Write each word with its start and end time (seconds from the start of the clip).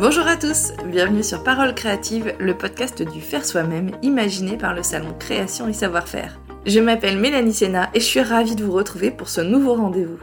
Bonjour 0.00 0.26
à 0.26 0.36
tous, 0.36 0.72
bienvenue 0.86 1.22
sur 1.22 1.44
Parole 1.44 1.72
créative, 1.72 2.34
le 2.40 2.58
podcast 2.58 3.00
du 3.00 3.20
faire 3.20 3.44
soi-même 3.44 3.92
imaginé 4.02 4.56
par 4.56 4.74
le 4.74 4.82
salon 4.82 5.14
Création 5.20 5.68
et 5.68 5.72
Savoir-faire. 5.72 6.40
Je 6.66 6.80
m'appelle 6.80 7.16
Mélanie 7.16 7.54
Sena 7.54 7.90
et 7.94 8.00
je 8.00 8.04
suis 8.04 8.20
ravie 8.20 8.56
de 8.56 8.64
vous 8.64 8.72
retrouver 8.72 9.12
pour 9.12 9.28
ce 9.28 9.40
nouveau 9.40 9.74
rendez-vous. 9.74 10.18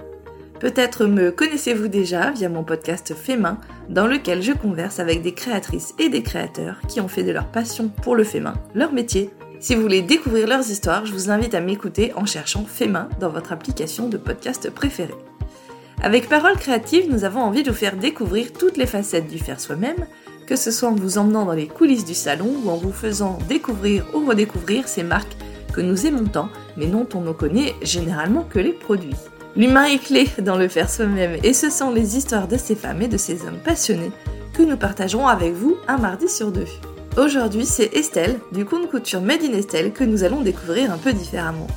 Peut-être 0.60 1.06
me 1.06 1.32
connaissez-vous 1.32 1.88
déjà 1.88 2.32
via 2.32 2.50
mon 2.50 2.66
podcast 2.66 3.14
Fait 3.16 3.38
main, 3.38 3.60
dans 3.88 4.08
lequel 4.08 4.42
je 4.42 4.52
converse 4.52 5.00
avec 5.00 5.22
des 5.22 5.34
créatrices 5.34 5.96
et 6.00 6.10
des 6.10 6.22
créateurs 6.22 6.82
qui 6.90 7.00
ont 7.00 7.08
fait 7.08 7.24
de 7.24 7.32
leur 7.32 7.48
passion 7.48 7.88
pour 7.88 8.18
le 8.18 8.26
fait 8.26 8.42
main 8.42 8.56
leur 8.76 8.92
métier. 8.92 9.30
Si 9.62 9.76
vous 9.76 9.82
voulez 9.84 10.02
découvrir 10.02 10.48
leurs 10.48 10.70
histoires, 10.70 11.06
je 11.06 11.14
vous 11.14 11.30
invite 11.30 11.56
à 11.56 11.62
m'écouter 11.62 12.12
en 12.16 12.26
cherchant 12.26 12.66
Fait 12.66 12.88
main 12.88 13.08
dans 13.22 13.30
votre 13.30 13.54
application 13.54 14.10
de 14.10 14.18
podcast 14.18 14.70
préférée. 14.70 15.16
Avec 16.04 16.28
Parole 16.28 16.58
Créative, 16.58 17.12
nous 17.12 17.26
avons 17.26 17.42
envie 17.42 17.62
de 17.62 17.70
vous 17.70 17.78
faire 17.78 17.96
découvrir 17.96 18.54
toutes 18.54 18.78
les 18.78 18.88
facettes 18.88 19.28
du 19.28 19.38
faire 19.38 19.60
soi-même, 19.60 20.08
que 20.48 20.56
ce 20.56 20.72
soit 20.72 20.90
en 20.90 20.96
vous 20.96 21.20
emmenant 21.20 21.46
dans 21.46 21.54
les 21.54 21.68
coulisses 21.68 22.06
du 22.06 22.16
salon 22.16 22.56
ou 22.64 22.72
en 22.72 22.78
vous 22.78 22.92
faisant 22.92 23.38
découvrir 23.48 24.08
ou 24.16 24.26
redécouvrir 24.26 24.88
ces 24.88 25.04
marques 25.04 25.38
que 25.72 25.80
nous 25.80 26.08
aimons 26.08 26.26
tant, 26.26 26.50
mais 26.76 26.88
dont 26.88 27.08
on 27.14 27.22
ne 27.22 27.32
connaît 27.32 27.76
généralement 27.84 28.44
que 28.44 28.58
les 28.58 28.74
produits. 28.74 29.16
L'humain 29.56 29.86
est 29.86 30.04
clé 30.04 30.28
dans 30.40 30.58
le 30.58 30.68
faire 30.68 30.90
soi-même 30.90 31.38
et 31.44 31.54
ce 31.54 31.70
sont 31.70 31.92
les 31.92 32.18
histoires 32.18 32.48
de 32.48 32.58
ces 32.58 32.76
femmes 32.76 33.04
et 33.04 33.08
de 33.08 33.18
ces 33.18 33.44
hommes 33.46 33.60
passionnés 33.64 34.12
que 34.56 34.64
nous 34.64 34.78
partagerons 34.78 35.28
avec 35.28 35.54
vous 35.54 35.78
un 35.88 35.98
mardi 35.98 36.28
sur 36.28 36.52
deux. 36.52 36.68
Aujourd'hui, 37.16 37.66
c'est 37.66 37.94
Estelle, 37.94 38.40
du 38.52 38.66
compte 38.66 38.90
couture 38.90 39.22
Made 39.22 39.44
in 39.44 39.54
Estelle, 39.54 39.92
que 39.94 40.04
nous 40.04 40.24
allons 40.24 40.42
découvrir 40.42 40.92
un 40.92 40.98
peu 40.98 41.14
différemment. 41.14 41.68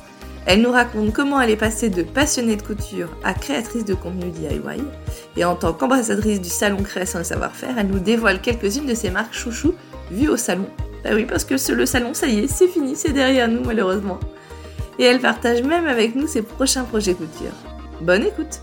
Elle 0.45 0.61
nous 0.61 0.71
raconte 0.71 1.11
comment 1.11 1.41
elle 1.41 1.49
est 1.49 1.57
passée 1.57 1.89
de 1.89 2.03
passionnée 2.03 2.55
de 2.55 2.61
couture 2.61 3.09
à 3.23 3.33
créatrice 3.33 3.83
de 3.83 3.95
contenu 3.95 4.29
DIY. 4.29 4.83
Et 5.37 5.43
en 5.43 5.55
tant 5.55 5.73
qu'ambassadrice 5.73 6.39
du 6.39 6.49
salon 6.49 6.83
Création 6.83 7.19
et 7.19 7.23
Savoir-faire, 7.23 7.75
elle 7.79 7.87
nous 7.87 7.99
dévoile 7.99 8.41
quelques-unes 8.41 8.85
de 8.85 8.93
ses 8.93 9.09
marques 9.09 9.33
chouchou 9.33 9.73
vues 10.11 10.29
au 10.29 10.37
salon. 10.37 10.67
Bah 11.03 11.11
oui, 11.13 11.25
parce 11.25 11.45
que 11.45 11.55
le 11.71 11.85
salon, 11.87 12.13
ça 12.13 12.27
y 12.27 12.39
est, 12.39 12.47
c'est 12.47 12.67
fini, 12.67 12.95
c'est 12.95 13.11
derrière 13.11 13.47
nous 13.47 13.63
malheureusement. 13.63 14.19
Et 14.99 15.03
elle 15.03 15.19
partage 15.19 15.63
même 15.63 15.87
avec 15.87 16.15
nous 16.15 16.27
ses 16.27 16.43
prochains 16.43 16.83
projets 16.83 17.15
couture. 17.15 17.53
Bonne 18.01 18.23
écoute 18.23 18.61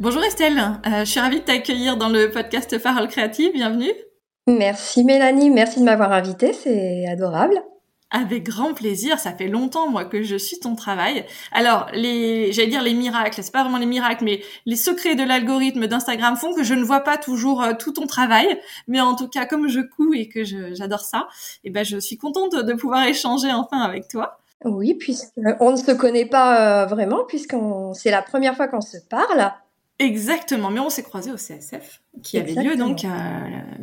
Bonjour 0.00 0.22
Estelle, 0.22 0.58
euh, 0.86 1.00
je 1.00 1.10
suis 1.10 1.18
ravie 1.18 1.40
de 1.40 1.44
t'accueillir 1.44 1.96
dans 1.96 2.08
le 2.08 2.30
podcast 2.30 2.80
Parole 2.80 3.08
Créative, 3.08 3.50
bienvenue. 3.52 3.90
Merci 4.46 5.02
Mélanie, 5.02 5.50
merci 5.50 5.80
de 5.80 5.84
m'avoir 5.84 6.12
invitée, 6.12 6.52
c'est 6.52 7.04
adorable. 7.08 7.60
Avec 8.10 8.44
grand 8.44 8.72
plaisir, 8.72 9.18
ça 9.18 9.32
fait 9.32 9.48
longtemps 9.48 9.90
moi 9.90 10.06
que 10.06 10.22
je 10.22 10.36
suis 10.36 10.58
ton 10.58 10.74
travail. 10.74 11.26
Alors, 11.52 11.88
les 11.92 12.54
j'allais 12.54 12.68
dire 12.68 12.82
les 12.82 12.94
miracles, 12.94 13.42
c'est 13.42 13.52
pas 13.52 13.62
vraiment 13.62 13.76
les 13.76 13.84
miracles 13.84 14.24
mais 14.24 14.40
les 14.64 14.76
secrets 14.76 15.14
de 15.14 15.22
l'algorithme 15.22 15.86
d'Instagram 15.86 16.34
font 16.36 16.54
que 16.54 16.62
je 16.62 16.72
ne 16.72 16.82
vois 16.82 17.00
pas 17.00 17.18
toujours 17.18 17.62
euh, 17.62 17.74
tout 17.78 17.92
ton 17.92 18.06
travail, 18.06 18.58
mais 18.86 19.00
en 19.02 19.14
tout 19.14 19.28
cas 19.28 19.44
comme 19.44 19.68
je 19.68 19.80
couds 19.80 20.14
et 20.14 20.26
que 20.26 20.42
j'adore 20.42 21.00
ça, 21.00 21.28
et 21.64 21.68
eh 21.68 21.70
ben 21.70 21.84
je 21.84 21.98
suis 21.98 22.16
contente 22.16 22.54
de 22.54 22.72
pouvoir 22.72 23.04
échanger 23.06 23.52
enfin 23.52 23.80
avec 23.80 24.08
toi. 24.08 24.38
Oui, 24.64 24.94
puisqu'on 24.94 25.72
ne 25.72 25.76
se 25.76 25.92
connaît 25.92 26.26
pas 26.26 26.84
euh, 26.84 26.86
vraiment 26.86 27.26
puisqu'on 27.26 27.92
c'est 27.92 28.10
la 28.10 28.22
première 28.22 28.56
fois 28.56 28.68
qu'on 28.68 28.80
se 28.80 28.96
parle. 29.10 29.52
Exactement, 29.98 30.70
mais 30.70 30.80
on 30.80 30.88
s'est 30.88 31.02
croisés 31.02 31.30
au 31.30 31.36
CSF 31.36 32.00
qui 32.22 32.38
avait 32.38 32.54
lieu 32.54 32.76
donc 32.76 33.04
euh, 33.04 33.08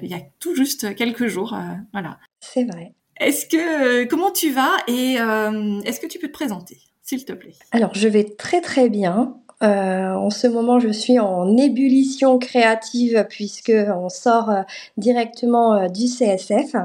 il 0.02 0.10
y 0.10 0.16
a 0.16 0.22
tout 0.40 0.56
juste 0.56 0.96
quelques 0.96 1.28
jours, 1.28 1.56
voilà. 1.94 2.18
C'est 2.40 2.64
vrai. 2.64 2.96
Est-ce 3.20 3.46
que 3.46 4.04
euh, 4.04 4.06
comment 4.10 4.32
tu 4.32 4.52
vas 4.52 4.72
et 4.88 5.20
euh, 5.20 5.80
est-ce 5.82 6.00
que 6.00 6.08
tu 6.08 6.20
peux 6.20 6.28
te 6.28 6.34
présenter, 6.34 6.78
s'il 7.04 7.24
te 7.26 7.34
plaît? 7.34 7.54
Alors 7.72 7.94
je 7.94 8.08
vais 8.08 8.24
très 8.24 8.62
très 8.62 8.90
bien. 8.90 9.38
Euh, 9.64 10.14
en 10.14 10.30
ce 10.30 10.48
moment, 10.48 10.80
je 10.80 10.90
suis 10.90 11.18
en 11.18 11.56
ébullition 11.56 12.38
créative 12.40 13.26
puisque 13.30 13.72
on 13.72 14.10
sort 14.10 14.52
directement 14.98 15.88
du 15.88 16.08
CSF. 16.08 16.76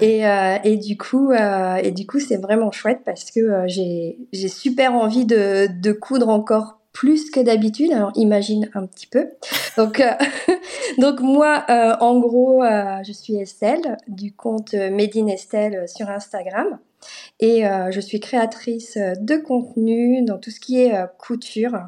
Et, 0.00 0.22
et, 0.64 0.76
du 0.78 0.96
coup, 0.96 1.32
et 1.32 1.90
du 1.90 2.06
coup, 2.06 2.20
c'est 2.20 2.38
vraiment 2.38 2.72
chouette 2.72 3.00
parce 3.04 3.30
que 3.30 3.64
j'ai 3.66 4.48
super 4.48 4.94
envie 4.94 5.26
de, 5.26 5.68
de 5.78 5.92
coudre 5.92 6.30
encore 6.30 6.78
plus 6.94 7.30
que 7.30 7.40
d'habitude. 7.40 7.92
Alors 7.92 8.12
imagine 8.14 8.70
un 8.72 8.86
petit 8.86 9.06
peu. 9.06 9.28
Donc, 9.76 10.00
euh, 10.00 10.12
donc 10.98 11.20
moi, 11.20 11.66
euh, 11.68 11.96
en 12.00 12.18
gros, 12.18 12.62
euh, 12.62 13.02
je 13.06 13.12
suis 13.12 13.36
Estelle 13.36 13.98
du 14.08 14.32
compte 14.32 14.72
Medine 14.72 15.28
Estelle 15.28 15.86
sur 15.86 16.08
Instagram 16.08 16.78
et 17.38 17.64
je 17.90 18.00
suis 18.00 18.18
créatrice 18.18 18.96
de 18.96 19.36
contenu 19.36 20.24
dans 20.24 20.38
tout 20.38 20.50
ce 20.50 20.58
qui 20.58 20.80
est 20.80 20.94
couture 21.18 21.78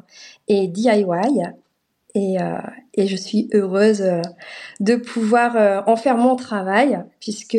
et 0.47 0.67
DIY. 0.67 1.05
Et, 2.13 2.35
et, 2.93 3.07
je 3.07 3.15
suis 3.15 3.49
heureuse 3.51 4.03
de 4.79 4.95
pouvoir 4.95 5.87
en 5.87 5.95
faire 5.95 6.17
mon 6.17 6.35
travail 6.35 7.03
puisque 7.19 7.57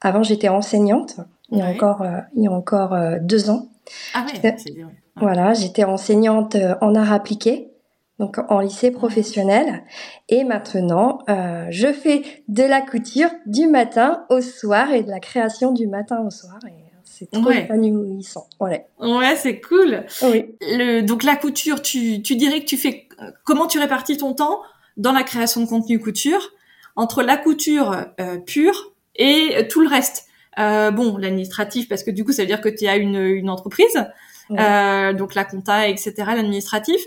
avant 0.00 0.22
j'étais 0.22 0.48
enseignante 0.48 1.16
il 1.50 1.58
y 1.58 1.60
a 1.60 1.66
encore 1.66 2.06
il 2.34 2.44
y 2.44 2.46
a 2.46 2.52
encore 2.52 2.96
deux 3.20 3.50
ans. 3.50 3.68
Ah 4.14 4.24
ouais, 4.24 4.54
c'est 4.56 4.72
bien. 4.72 4.90
Voilà, 5.18 5.54
j'étais 5.54 5.84
enseignante 5.84 6.56
euh, 6.56 6.74
en 6.80 6.94
art 6.94 7.12
appliqué, 7.12 7.70
donc 8.18 8.38
en 8.50 8.60
lycée 8.60 8.90
professionnel. 8.90 9.82
Et 10.28 10.44
maintenant, 10.44 11.20
euh, 11.28 11.66
je 11.70 11.92
fais 11.92 12.22
de 12.48 12.62
la 12.62 12.82
couture 12.82 13.30
du 13.46 13.66
matin 13.66 14.24
au 14.28 14.40
soir 14.40 14.92
et 14.92 15.02
de 15.02 15.10
la 15.10 15.20
création 15.20 15.72
du 15.72 15.86
matin 15.86 16.22
au 16.26 16.30
soir. 16.30 16.58
Et 16.66 16.72
c'est 17.04 17.30
trop 17.30 17.44
ouais. 17.44 17.62
épanouissant. 17.62 18.46
Ouais, 18.60 18.86
ouais 19.00 19.36
c'est 19.36 19.60
cool. 19.60 20.04
Oui. 20.22 20.54
Le, 20.60 21.00
donc 21.00 21.22
la 21.22 21.36
couture, 21.36 21.80
tu, 21.80 22.20
tu 22.20 22.36
dirais 22.36 22.60
que 22.60 22.66
tu 22.66 22.76
fais... 22.76 23.08
Comment 23.44 23.66
tu 23.66 23.78
répartis 23.78 24.18
ton 24.18 24.34
temps 24.34 24.60
dans 24.98 25.12
la 25.12 25.22
création 25.22 25.62
de 25.62 25.66
contenu 25.66 25.98
couture 25.98 26.50
entre 26.94 27.22
la 27.22 27.38
couture 27.38 28.04
euh, 28.20 28.36
pure 28.38 28.92
et 29.14 29.66
tout 29.68 29.80
le 29.80 29.88
reste? 29.88 30.26
Euh, 30.58 30.90
bon, 30.90 31.18
l'administratif, 31.18 31.88
parce 31.88 32.02
que 32.02 32.10
du 32.10 32.24
coup, 32.24 32.32
ça 32.32 32.42
veut 32.42 32.46
dire 32.46 32.62
que 32.62 32.70
tu 32.70 32.86
as 32.86 32.96
une, 32.96 33.16
une 33.16 33.50
entreprise, 33.50 34.06
euh, 34.50 35.12
donc 35.12 35.34
la 35.34 35.44
compta, 35.44 35.88
etc., 35.88 36.14
l'administratif. 36.18 37.00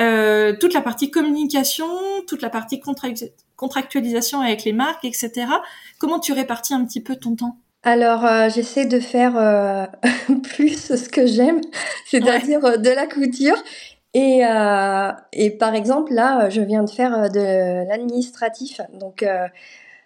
Euh, 0.00 0.54
toute 0.58 0.74
la 0.74 0.80
partie 0.80 1.10
communication, 1.10 1.88
toute 2.28 2.40
la 2.40 2.50
partie 2.50 2.80
contractualisation 3.56 4.40
avec 4.40 4.64
les 4.64 4.72
marques, 4.72 5.04
etc. 5.04 5.46
Comment 5.98 6.20
tu 6.20 6.32
répartis 6.32 6.74
un 6.74 6.84
petit 6.84 7.02
peu 7.02 7.16
ton 7.16 7.34
temps? 7.34 7.58
Alors, 7.82 8.24
euh, 8.24 8.48
j'essaie 8.48 8.86
de 8.86 9.00
faire 9.00 9.36
euh, 9.36 9.86
plus 10.54 10.94
ce 10.96 11.08
que 11.08 11.26
j'aime, 11.26 11.60
c'est-à-dire 12.06 12.64
euh, 12.64 12.76
de 12.76 12.90
la 12.90 13.06
couture. 13.06 13.56
Et, 14.14 14.40
et 15.32 15.50
par 15.50 15.74
exemple, 15.74 16.12
là, 16.12 16.48
je 16.48 16.60
viens 16.60 16.82
de 16.82 16.90
faire 16.90 17.30
de 17.30 17.86
l'administratif. 17.88 18.80
Donc, 18.94 19.24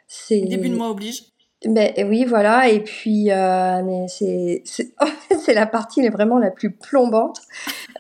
c'est. 0.06 0.40
Début 0.40 0.68
de 0.68 0.74
mois 0.74 0.90
oblige. 0.90 1.31
Ben 1.64 1.92
oui, 2.08 2.24
voilà. 2.24 2.68
Et 2.68 2.80
puis 2.80 3.30
euh, 3.30 4.06
c'est 4.08 4.62
c'est 5.38 5.54
la 5.54 5.66
partie 5.66 6.06
vraiment 6.08 6.38
la 6.38 6.50
plus 6.50 6.70
plombante. 6.72 7.40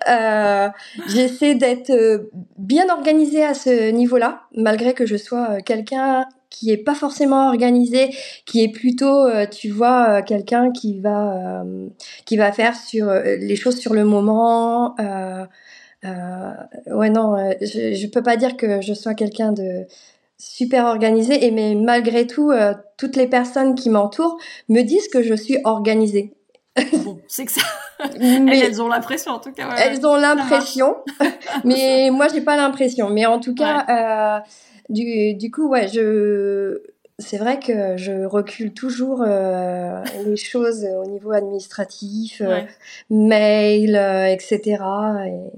Euh, 0.08 0.68
J'essaie 1.08 1.54
d'être 1.54 1.90
euh, 1.90 2.30
bien 2.58 2.88
organisée 2.90 3.44
à 3.44 3.54
ce 3.54 3.90
niveau-là, 3.90 4.42
malgré 4.56 4.94
que 4.94 5.06
je 5.06 5.16
sois 5.16 5.50
euh, 5.50 5.60
quelqu'un 5.64 6.26
qui 6.50 6.70
est 6.70 6.76
pas 6.76 6.94
forcément 6.94 7.48
organisé, 7.48 8.10
qui 8.46 8.62
est 8.62 8.68
plutôt, 8.68 9.26
euh, 9.26 9.46
tu 9.46 9.70
vois, 9.70 10.22
quelqu'un 10.22 10.70
qui 10.72 11.00
va 11.00 11.64
qui 12.24 12.36
va 12.36 12.52
faire 12.52 12.76
sur 12.76 13.12
les 13.12 13.56
choses 13.56 13.78
sur 13.78 13.94
le 13.94 14.04
moment. 14.04 14.96
ouais 16.02 17.10
non, 17.10 17.36
je, 17.60 17.94
je 17.94 18.06
peux 18.08 18.22
pas 18.22 18.36
dire 18.36 18.56
que 18.56 18.80
je 18.80 18.92
sois 18.92 19.14
quelqu'un 19.14 19.52
de 19.52 19.86
super 20.42 20.86
organisée 20.86 21.46
et 21.46 21.52
mais 21.52 21.76
malgré 21.76 22.26
tout 22.26 22.50
euh, 22.50 22.74
toutes 22.98 23.14
les 23.14 23.28
personnes 23.28 23.76
qui 23.76 23.90
m'entourent 23.90 24.38
me 24.68 24.82
disent 24.82 25.06
que 25.08 25.22
je 25.22 25.34
suis 25.34 25.58
organisée. 25.62 26.34
Bon, 27.04 27.20
c'est 27.28 27.44
que 27.44 27.52
ça. 27.52 27.60
mais 28.18 28.58
elles 28.58 28.82
ont 28.82 28.88
l'impression 28.88 29.32
en 29.32 29.38
tout 29.38 29.52
cas. 29.52 29.68
elles 29.76 30.04
ont 30.04 30.16
l'impression, 30.16 30.96
mais 31.64 32.10
moi 32.10 32.26
j'ai 32.26 32.40
pas 32.40 32.56
l'impression. 32.56 33.08
Mais 33.08 33.24
en 33.24 33.38
tout 33.38 33.54
cas, 33.54 33.86
euh, 33.88 34.40
du, 34.88 35.34
du 35.34 35.50
coup 35.52 35.68
ouais, 35.68 35.86
je 35.86 36.82
c'est 37.20 37.38
vrai 37.38 37.60
que 37.60 37.96
je 37.96 38.24
recule 38.24 38.72
toujours 38.72 39.22
euh, 39.24 40.02
les 40.24 40.36
choses 40.36 40.84
au 40.84 41.08
niveau 41.08 41.30
administratif, 41.30 42.42
mail, 43.10 43.94
etc. 44.28 44.82
Et 45.28 45.52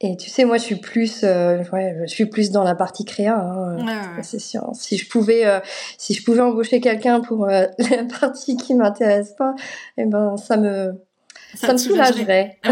et 0.00 0.16
tu 0.16 0.30
sais, 0.30 0.44
moi, 0.44 0.58
je 0.58 0.62
suis 0.62 0.76
plus, 0.76 1.24
euh, 1.24 1.62
ouais, 1.72 1.96
je 2.02 2.06
suis 2.12 2.26
plus 2.26 2.52
dans 2.52 2.62
la 2.62 2.76
partie 2.76 3.04
créa. 3.04 3.36
Hein, 3.36 3.76
C'est 4.22 4.38
sûr. 4.38 4.70
Si 4.74 4.96
je 4.96 5.08
pouvais, 5.08 5.44
euh, 5.44 5.58
si 5.96 6.14
je 6.14 6.22
pouvais 6.22 6.40
embaucher 6.40 6.80
quelqu'un 6.80 7.20
pour 7.20 7.48
euh, 7.48 7.66
la 7.90 8.04
partie 8.20 8.56
qui 8.56 8.74
m'intéresse 8.74 9.34
pas, 9.36 9.54
eh 9.96 10.04
ben, 10.04 10.36
ça 10.36 10.56
me, 10.56 10.92
ça, 11.54 11.72
me 11.72 11.78
soulagerait. 11.78 12.58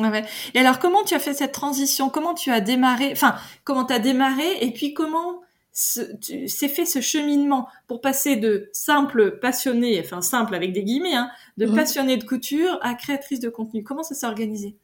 Ouais. 0.00 0.10
ouais. 0.10 0.24
Et 0.54 0.60
alors, 0.60 0.78
comment 0.78 1.02
tu 1.02 1.14
as 1.14 1.18
fait 1.18 1.34
cette 1.34 1.50
transition? 1.50 2.08
Comment 2.08 2.34
tu 2.34 2.52
as 2.52 2.60
démarré 2.60 3.10
Enfin, 3.10 3.34
comment 3.64 3.84
tu 3.84 3.92
as 3.92 3.98
démarré 3.98 4.46
Et 4.60 4.70
puis, 4.70 4.94
comment 4.94 5.40
s'est 5.72 6.68
fait 6.68 6.84
ce 6.84 7.00
cheminement 7.00 7.66
pour 7.88 8.00
passer 8.00 8.36
de 8.36 8.70
simple 8.72 9.40
passionné, 9.40 10.00
enfin 10.04 10.22
simple 10.22 10.54
avec 10.54 10.72
des 10.72 10.84
guillemets, 10.84 11.16
hein, 11.16 11.30
de 11.56 11.66
passionné 11.66 12.16
de 12.16 12.22
couture 12.22 12.78
à 12.82 12.94
créatrice 12.94 13.40
de 13.40 13.48
contenu? 13.48 13.82
Comment 13.82 14.04
ça 14.04 14.14
s'est 14.14 14.26
organisé? 14.26 14.76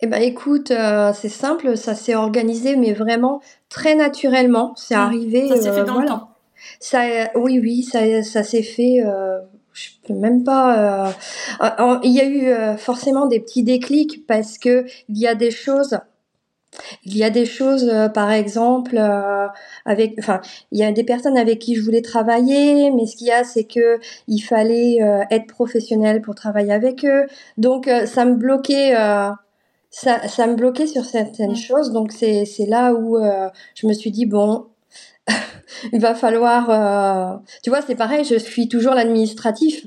Eh 0.00 0.06
ben 0.06 0.22
écoute, 0.22 0.70
euh, 0.70 1.12
c'est 1.12 1.28
simple, 1.28 1.76
ça 1.76 1.94
s'est 1.94 2.14
organisé, 2.14 2.76
mais 2.76 2.92
vraiment 2.92 3.40
très 3.68 3.94
naturellement. 3.94 4.74
C'est 4.76 4.96
mmh. 4.96 5.00
arrivé. 5.00 5.48
Ça 5.48 5.56
s'est 5.56 5.72
fait 5.72 5.84
dans 5.84 6.00
le 6.00 6.06
temps. 6.06 6.30
Ça, 6.80 7.02
oui, 7.34 7.58
oui, 7.60 7.82
ça, 7.82 8.22
ça 8.22 8.42
s'est 8.42 8.62
fait. 8.62 9.02
Euh, 9.04 9.38
je 9.72 9.90
peux 10.06 10.14
même 10.14 10.44
pas. 10.44 11.12
Euh, 11.60 11.98
il 12.02 12.12
y 12.12 12.20
a 12.20 12.26
eu 12.26 12.78
forcément 12.78 13.26
des 13.26 13.40
petits 13.40 13.62
déclics 13.62 14.26
parce 14.26 14.58
que 14.58 14.86
il 15.08 15.18
y 15.18 15.26
a 15.26 15.34
des 15.34 15.50
choses 15.50 15.98
il 17.04 17.16
y 17.16 17.24
a 17.24 17.30
des 17.30 17.46
choses, 17.46 17.88
euh, 17.88 18.08
par 18.08 18.30
exemple, 18.30 18.96
euh, 18.98 19.46
avec, 19.84 20.14
enfin, 20.18 20.40
il 20.72 20.78
y 20.78 20.84
a 20.84 20.92
des 20.92 21.04
personnes 21.04 21.36
avec 21.36 21.58
qui 21.58 21.74
je 21.74 21.82
voulais 21.82 22.02
travailler, 22.02 22.90
mais 22.90 23.06
ce 23.06 23.16
qu'il 23.16 23.28
y 23.28 23.32
a, 23.32 23.44
c'est 23.44 23.64
que 23.64 23.98
il 24.26 24.40
fallait 24.40 25.02
euh, 25.02 25.22
être 25.30 25.46
professionnel 25.46 26.20
pour 26.20 26.34
travailler 26.34 26.72
avec 26.72 27.04
eux. 27.04 27.26
Donc, 27.56 27.90
ça 28.06 28.24
me 28.24 28.34
bloquait, 28.34 28.94
ça, 29.90 30.26
ça 30.28 30.46
me 30.46 30.54
bloquait 30.54 30.86
sur 30.86 31.04
certaines 31.04 31.56
choses. 31.56 31.92
Donc, 31.92 32.12
c'est, 32.12 32.44
là 32.66 32.92
où 32.92 33.18
je 33.74 33.86
me 33.86 33.92
suis 33.92 34.10
dit 34.10 34.26
bon, 34.26 34.66
il 35.92 36.00
va 36.00 36.14
falloir, 36.14 37.40
tu 37.62 37.70
vois, 37.70 37.82
c'est 37.82 37.94
pareil, 37.94 38.24
je 38.24 38.36
suis 38.36 38.68
toujours 38.68 38.94
l'administratif. 38.94 39.86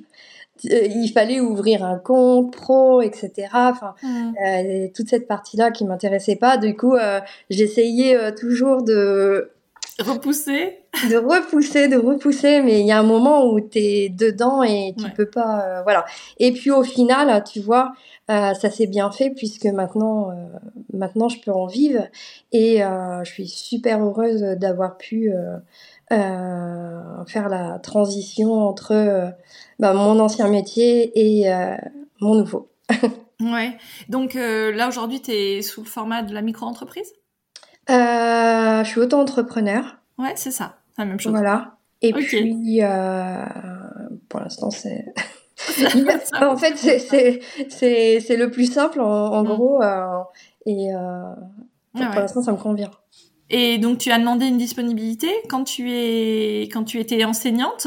Euh, 0.70 0.88
il 0.88 1.10
fallait 1.10 1.40
ouvrir 1.40 1.84
un 1.84 1.98
compte 1.98 2.54
pro, 2.54 3.02
etc. 3.02 3.50
Enfin, 3.54 3.96
mmh. 4.04 4.34
euh, 4.46 4.88
toute 4.94 5.10
cette 5.10 5.28
partie-là 5.28 5.72
qui 5.72 5.86
m'intéressait 5.86 6.36
pas. 6.36 6.58
Du 6.58 6.76
coup, 6.76 6.96
euh, 6.96 7.20
j'essayais 7.50 8.34
toujours 8.36 8.84
de 8.84 9.52
repousser, 10.00 10.80
de 11.10 11.16
repousser, 11.18 11.88
de 11.88 11.98
repousser. 11.98 12.62
Mais 12.62 12.82
il 12.82 12.86
y 12.86 12.92
a 12.92 13.00
un 13.00 13.04
moment 13.04 13.46
où 13.46 13.60
tu 13.60 13.80
es 13.80 14.10
dedans 14.10 14.64
et 14.64 14.94
tu 14.98 15.10
peux 15.12 15.30
pas, 15.30 15.82
voilà. 15.84 16.06
Et 16.38 16.52
puis 16.52 16.72
au 16.72 16.84
final, 16.84 17.44
tu 17.44 17.60
vois, 17.60 17.94
ça 18.28 18.70
s'est 18.70 18.88
bien 18.88 19.12
fait 19.12 19.30
puisque 19.30 19.66
maintenant, 19.66 20.32
maintenant 20.94 21.30
je 21.30 21.40
peux 21.40 21.52
en 21.52 21.66
vivre 21.66 22.04
et 22.52 22.80
je 22.80 23.30
suis 23.30 23.48
super 23.48 24.04
heureuse 24.04 24.42
d'avoir 24.58 24.98
pu 24.98 25.32
faire 26.10 27.50
la 27.50 27.80
transition 27.80 28.54
entre 28.54 29.34
bah, 29.82 29.94
mon 29.94 30.20
ancien 30.20 30.48
métier 30.48 31.12
et 31.16 31.52
euh, 31.52 31.76
mon 32.22 32.36
nouveau. 32.36 32.70
ouais. 33.42 33.76
Donc 34.10 34.36
euh, 34.36 34.72
là, 34.72 34.88
aujourd'hui, 34.88 35.20
tu 35.20 35.32
es 35.32 35.62
sous 35.64 35.82
le 35.82 35.88
format 35.88 36.22
de 36.22 36.34
la 36.34 36.44
micro-entreprise? 36.44 37.12
Euh, 37.90 38.84
Je 38.84 38.88
suis 38.88 39.00
auto-entrepreneur. 39.00 39.98
Ouais, 40.20 40.34
c'est 40.36 40.52
ça. 40.52 40.78
La 40.98 41.06
même 41.06 41.20
chose. 41.20 41.32
Voilà. 41.32 41.78
Et 42.02 42.14
puis, 42.14 42.80
pour 44.30 44.40
l'instant, 44.40 44.72
c'est... 44.72 45.06
en 46.42 46.58
fait, 46.58 46.76
c'est 46.76 48.38
le 48.38 48.50
plus 48.50 48.72
simple, 48.72 49.00
en, 49.00 49.44
mm. 49.44 49.48
gros. 49.48 49.82
et 50.66 50.92
ah 50.94 51.36
pour 51.94 52.22
l'instant, 52.22 52.42
ça 52.42 52.52
me 52.52 52.58
convient. 52.58 52.92
Et 53.54 53.78
donc, 53.78 53.98
tu 53.98 54.12
as 54.12 54.18
demandé 54.18 54.46
une 54.46 54.58
disponibilité 54.58 55.30
quand 55.50 55.66
tu, 55.66 55.92
es, 55.92 56.70
quand 56.72 56.86
tu 56.86 57.00
étais 57.00 57.26
enseignante 57.26 57.86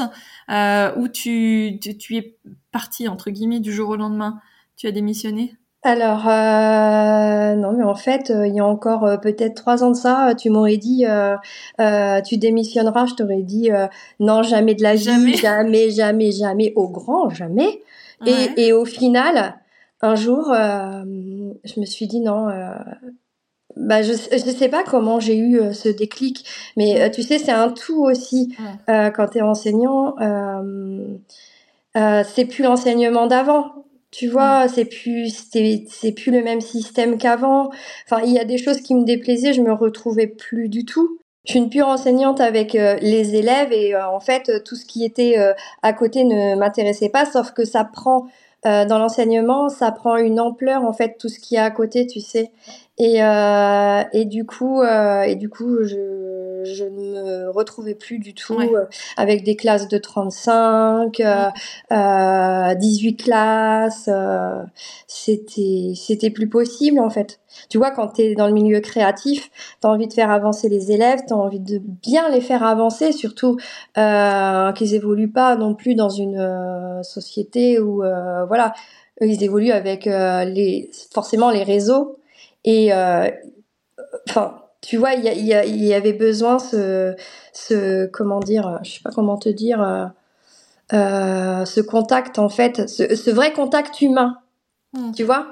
euh, 0.49 0.93
où 0.95 1.07
tu, 1.07 1.79
tu, 1.79 2.17
es 2.17 2.37
partie, 2.71 3.07
entre 3.07 3.31
guillemets, 3.31 3.59
du 3.59 3.73
jour 3.73 3.89
au 3.89 3.95
lendemain? 3.95 4.39
Tu 4.75 4.85
as 4.85 4.91
démissionné? 4.91 5.55
Alors 5.85 6.27
euh, 6.27 7.55
non, 7.55 7.71
mais 7.73 7.83
en 7.83 7.95
fait, 7.95 8.29
euh, 8.29 8.47
il 8.47 8.55
y 8.55 8.59
a 8.59 8.65
encore 8.65 9.05
euh, 9.05 9.17
peut-être 9.17 9.55
trois 9.55 9.83
ans 9.83 9.91
de 9.91 9.95
ça, 9.95 10.33
tu 10.37 10.49
m'aurais 10.49 10.77
dit, 10.77 11.05
tu 12.25 12.37
démissionneras. 12.37 13.05
Je 13.05 13.13
t'aurais 13.15 13.43
dit, 13.43 13.69
non, 14.19 14.43
jamais 14.43 14.75
de 14.75 14.83
la 14.83 14.95
vie, 14.95 15.03
jamais, 15.03 15.33
jamais, 15.35 15.89
jamais, 15.91 16.31
jamais, 16.31 16.73
au 16.75 16.89
grand, 16.89 17.29
jamais. 17.29 17.81
Et, 18.25 18.67
et, 18.67 18.73
au 18.73 18.85
final, 18.85 19.55
un 20.01 20.15
jour, 20.15 20.53
je 20.53 21.79
me 21.79 21.85
suis 21.85 22.07
dit 22.07 22.19
non, 22.19 22.49
bah, 23.75 24.01
je 24.01 24.13
je 24.13 24.37
sais 24.37 24.69
pas 24.69 24.83
comment 24.83 25.19
j'ai 25.19 25.37
eu 25.37 25.59
euh, 25.59 25.73
ce 25.73 25.89
déclic, 25.89 26.45
mais 26.77 27.01
euh, 27.01 27.09
tu 27.09 27.23
sais, 27.23 27.37
c'est 27.39 27.51
un 27.51 27.69
tout 27.69 28.03
aussi 28.03 28.55
euh, 28.89 29.09
quand 29.09 29.27
tu 29.27 29.39
es 29.39 29.41
enseignant. 29.41 30.15
c'est 31.93 32.45
plus 32.45 32.63
l'enseignement 32.63 33.27
d'avant. 33.27 33.84
Tu 34.17 34.27
vois, 34.27 34.69
c'est 34.69 34.85
plus 34.85 35.29
c'est 35.89 36.11
plus 36.13 36.31
le 36.31 36.41
même 36.41 36.61
système 36.61 37.17
qu'avant. 37.17 37.69
Enfin, 38.05 38.21
il 38.25 38.31
y 38.31 38.39
a 38.39 38.45
des 38.45 38.57
choses 38.57 38.79
qui 38.81 38.95
me 38.95 39.03
déplaisaient, 39.03 39.51
je 39.51 39.61
me 39.61 39.73
retrouvais 39.73 40.27
plus 40.27 40.69
du 40.69 40.85
tout. 40.85 41.19
Je 41.43 41.51
suis 41.51 41.59
une 41.59 41.69
pure 41.69 41.87
enseignante 41.87 42.39
avec 42.39 42.73
les 42.73 43.35
élèves 43.35 43.71
et 43.73 43.95
en 43.95 44.19
fait 44.19 44.63
tout 44.63 44.75
ce 44.75 44.85
qui 44.85 45.03
était 45.03 45.35
à 45.83 45.93
côté 45.93 46.23
ne 46.23 46.55
m'intéressait 46.55 47.09
pas, 47.09 47.25
sauf 47.25 47.51
que 47.51 47.65
ça 47.65 47.83
prend 47.83 48.27
dans 48.63 48.97
l'enseignement, 48.97 49.69
ça 49.69 49.91
prend 49.91 50.15
une 50.17 50.39
ampleur 50.39 50.83
en 50.85 50.93
fait 50.93 51.17
tout 51.19 51.29
ce 51.29 51.39
qui 51.39 51.55
est 51.55 51.59
à 51.59 51.69
côté, 51.69 52.07
tu 52.07 52.19
sais. 52.19 52.51
Et, 52.97 53.21
euh, 53.21 54.03
et 54.13 54.25
du 54.25 54.45
coup, 54.45 54.81
euh, 54.81 55.23
et 55.23 55.35
du 55.35 55.49
coup, 55.49 55.83
je, 55.83 56.34
je 56.65 56.83
ne 56.83 56.89
me 56.89 57.49
retrouvais 57.49 57.95
plus 57.95 58.19
du 58.19 58.33
tout 58.33 58.59
euh, 58.59 58.85
avec 59.17 59.43
des 59.43 59.55
classes 59.55 59.87
de 59.87 59.97
35, 59.97 61.19
euh, 61.19 62.73
18 62.75 63.21
euh, 63.21 63.23
classes. 63.23 64.09
Euh, 64.11 64.63
c'était, 65.07 65.93
c'était 65.95 66.29
plus 66.29 66.49
possible 66.49 66.99
en 66.99 67.09
fait. 67.09 67.39
Tu 67.69 67.77
vois, 67.77 67.91
quand 67.91 68.09
tu 68.09 68.21
es 68.21 68.35
dans 68.35 68.47
le 68.47 68.53
milieu 68.53 68.79
créatif, 68.81 69.49
tu 69.81 69.87
as 69.87 69.89
envie 69.89 70.07
de 70.07 70.13
faire 70.13 70.31
avancer 70.31 70.67
les 70.67 70.91
élèves, 70.91 71.19
tu 71.27 71.33
as 71.33 71.37
envie 71.37 71.59
de 71.59 71.79
bien 71.79 72.29
les 72.29 72.41
faire 72.41 72.63
avancer, 72.63 73.11
surtout 73.13 73.57
qu'ils 73.95 74.93
évoluent 74.93 75.31
pas 75.31 75.55
non 75.55 75.73
plus 75.73 75.95
dans 75.95 76.09
une 76.09 76.99
société 77.03 77.79
où, 77.79 78.03
voilà, 78.47 78.73
ils 79.21 79.41
évoluent 79.41 79.71
avec 79.71 80.03
les, 80.03 80.91
forcément 81.13 81.49
les 81.49 81.63
réseaux 81.63 82.19
et 82.65 82.91
enfin, 84.27 84.64
tu 84.85 84.97
vois, 84.97 85.13
il 85.13 85.25
y, 85.25 85.47
y, 85.47 85.93
avait 85.93 86.13
besoin 86.13 86.59
ce, 86.59 87.15
ce, 87.53 88.05
comment 88.05 88.39
dire, 88.39 88.79
je 88.83 88.91
sais 88.91 88.99
pas 89.03 89.09
comment 89.09 89.37
te 89.37 89.49
dire, 89.49 89.81
euh, 89.81 90.05
euh, 90.93 91.65
ce 91.65 91.81
contact 91.81 92.37
en 92.37 92.49
fait, 92.49 92.87
ce, 92.87 93.31
vrai 93.31 93.51
contact 93.51 94.01
humain, 94.01 94.37
hmm. 94.93 95.11
tu 95.13 95.23
vois. 95.23 95.47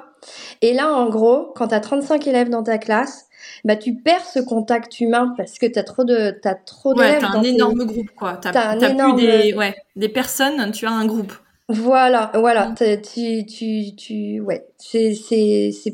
Et 0.61 0.73
là, 0.73 0.93
en 0.93 1.09
gros, 1.09 1.51
quand 1.55 1.69
tu 1.69 1.75
as 1.75 1.79
35 1.79 2.27
élèves 2.27 2.49
dans 2.49 2.63
ta 2.63 2.77
classe, 2.77 3.25
bah 3.65 3.75
tu 3.75 3.95
perds 3.95 4.25
ce 4.25 4.39
contact 4.39 4.99
humain 4.99 5.33
parce 5.35 5.57
que 5.57 5.65
tu 5.65 5.79
as 5.79 5.83
trop 5.83 6.03
de 6.03 6.37
t'as 6.41 6.53
trop 6.53 6.93
d'élèves. 6.93 7.15
Ouais, 7.15 7.19
t'as 7.19 7.37
un 7.39 7.43
énorme 7.43 7.85
groupe 7.85 8.11
quoi. 8.15 8.37
T'as, 8.39 8.51
as, 8.51 8.75
plus 8.77 9.13
des 9.15 9.53
ouais, 9.53 9.75
des 9.95 10.09
personnes, 10.09 10.71
tu 10.71 10.85
as 10.85 10.91
un 10.91 11.05
groupe. 11.05 11.33
Voilà, 11.69 12.29
voilà, 12.33 12.69
mmh. 12.69 13.01
tu, 13.01 13.45
tu, 13.45 13.95
tu, 13.95 14.41
ouais, 14.41 14.67
c'est, 14.77 15.13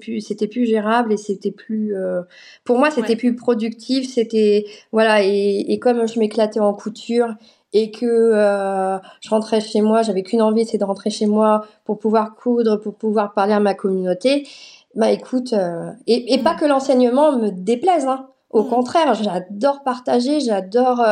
plus, 0.02 0.20
c'était 0.20 0.48
plus 0.48 0.66
gérable 0.66 1.14
et 1.14 1.18
c'était 1.18 1.52
plus, 1.52 1.96
euh, 1.96 2.24
pour 2.64 2.80
moi, 2.80 2.90
c'était 2.90 3.16
plus 3.16 3.36
productif, 3.36 4.12
c'était, 4.12 4.66
voilà, 4.92 5.24
et, 5.24 5.72
et 5.72 5.78
comme 5.78 6.08
je 6.08 6.18
m'éclatais 6.18 6.60
en 6.60 6.74
couture 6.74 7.36
et 7.72 7.92
que 7.92 8.06
euh, 8.08 8.98
je 9.22 9.30
rentrais 9.30 9.62
chez 9.62 9.82
moi, 9.82 10.02
j'avais 10.02 10.24
qu'une 10.24 10.42
envie, 10.42 10.66
c'est 10.66 10.80
de 10.80 10.84
rentrer 10.84 11.12
chez 11.12 11.28
moi 11.28 11.68
pour 11.86 12.00
pouvoir 12.00 12.34
coudre, 12.34 12.78
pour 12.78 12.96
pouvoir 12.96 13.34
parler 13.36 13.54
à 13.54 13.60
ma 13.60 13.76
communauté. 13.76 14.48
Bah 14.96 15.12
écoute, 15.12 15.54
euh, 15.54 15.92
et, 16.08 16.34
et 16.34 16.40
pas 16.40 16.56
mmh. 16.56 16.60
que 16.60 16.66
l'enseignement 16.66 17.38
me 17.38 17.52
déplaise, 17.52 18.08
hein. 18.08 18.28
Au 18.50 18.64
mmh. 18.64 18.70
contraire, 18.70 19.14
j'adore 19.14 19.84
partager, 19.84 20.40
j'adore 20.40 21.06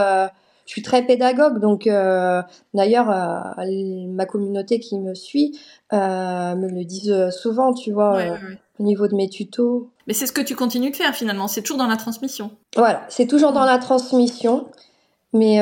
je 0.68 0.74
suis 0.74 0.82
très 0.82 1.02
pédagogue, 1.02 1.60
donc 1.60 1.88
euh, 1.88 2.44
d'ailleurs 2.74 3.10
euh, 3.10 3.64
ma 4.10 4.26
communauté 4.26 4.82
qui 4.82 5.00
me 5.00 5.16
suit 5.16 5.58
euh, 5.94 6.56
me 6.56 6.68
le 6.68 6.84
disent 6.84 7.30
souvent, 7.30 7.74
tu 7.74 7.94
vois, 7.94 8.20
au 8.78 8.84
niveau 8.84 9.08
de 9.08 9.16
mes 9.16 9.30
tutos. 9.30 9.90
Mais 10.08 10.14
c'est 10.14 10.28
ce 10.28 10.34
que 10.34 10.42
tu 10.42 10.56
continues 10.56 10.92
de 10.92 10.96
faire 10.96 11.16
finalement, 11.16 11.48
c'est 11.48 11.62
toujours 11.62 11.78
dans 11.78 11.88
la 11.88 11.96
transmission. 11.96 12.52
Voilà, 12.76 13.02
c'est 13.08 13.28
toujours 13.28 13.54
dans 13.54 13.64
la 13.64 13.78
transmission, 13.78 14.68
mais 15.32 15.60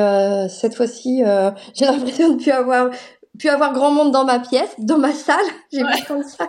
cette 0.48 0.74
fois-ci, 0.74 1.22
j'ai 1.74 1.84
l'impression 1.84 2.30
de 2.30 2.34
ne 2.34 2.38
plus 2.40 2.50
avoir, 2.50 2.90
plus 3.38 3.48
avoir 3.48 3.72
grand 3.72 3.92
monde 3.92 4.10
dans 4.10 4.24
ma 4.24 4.40
pièce, 4.40 4.74
dans 4.78 4.98
ma 4.98 5.12
salle, 5.12 5.36
j'ai 5.72 5.84
ouais. 5.84 6.02
comme 6.08 6.24
ça. 6.24 6.48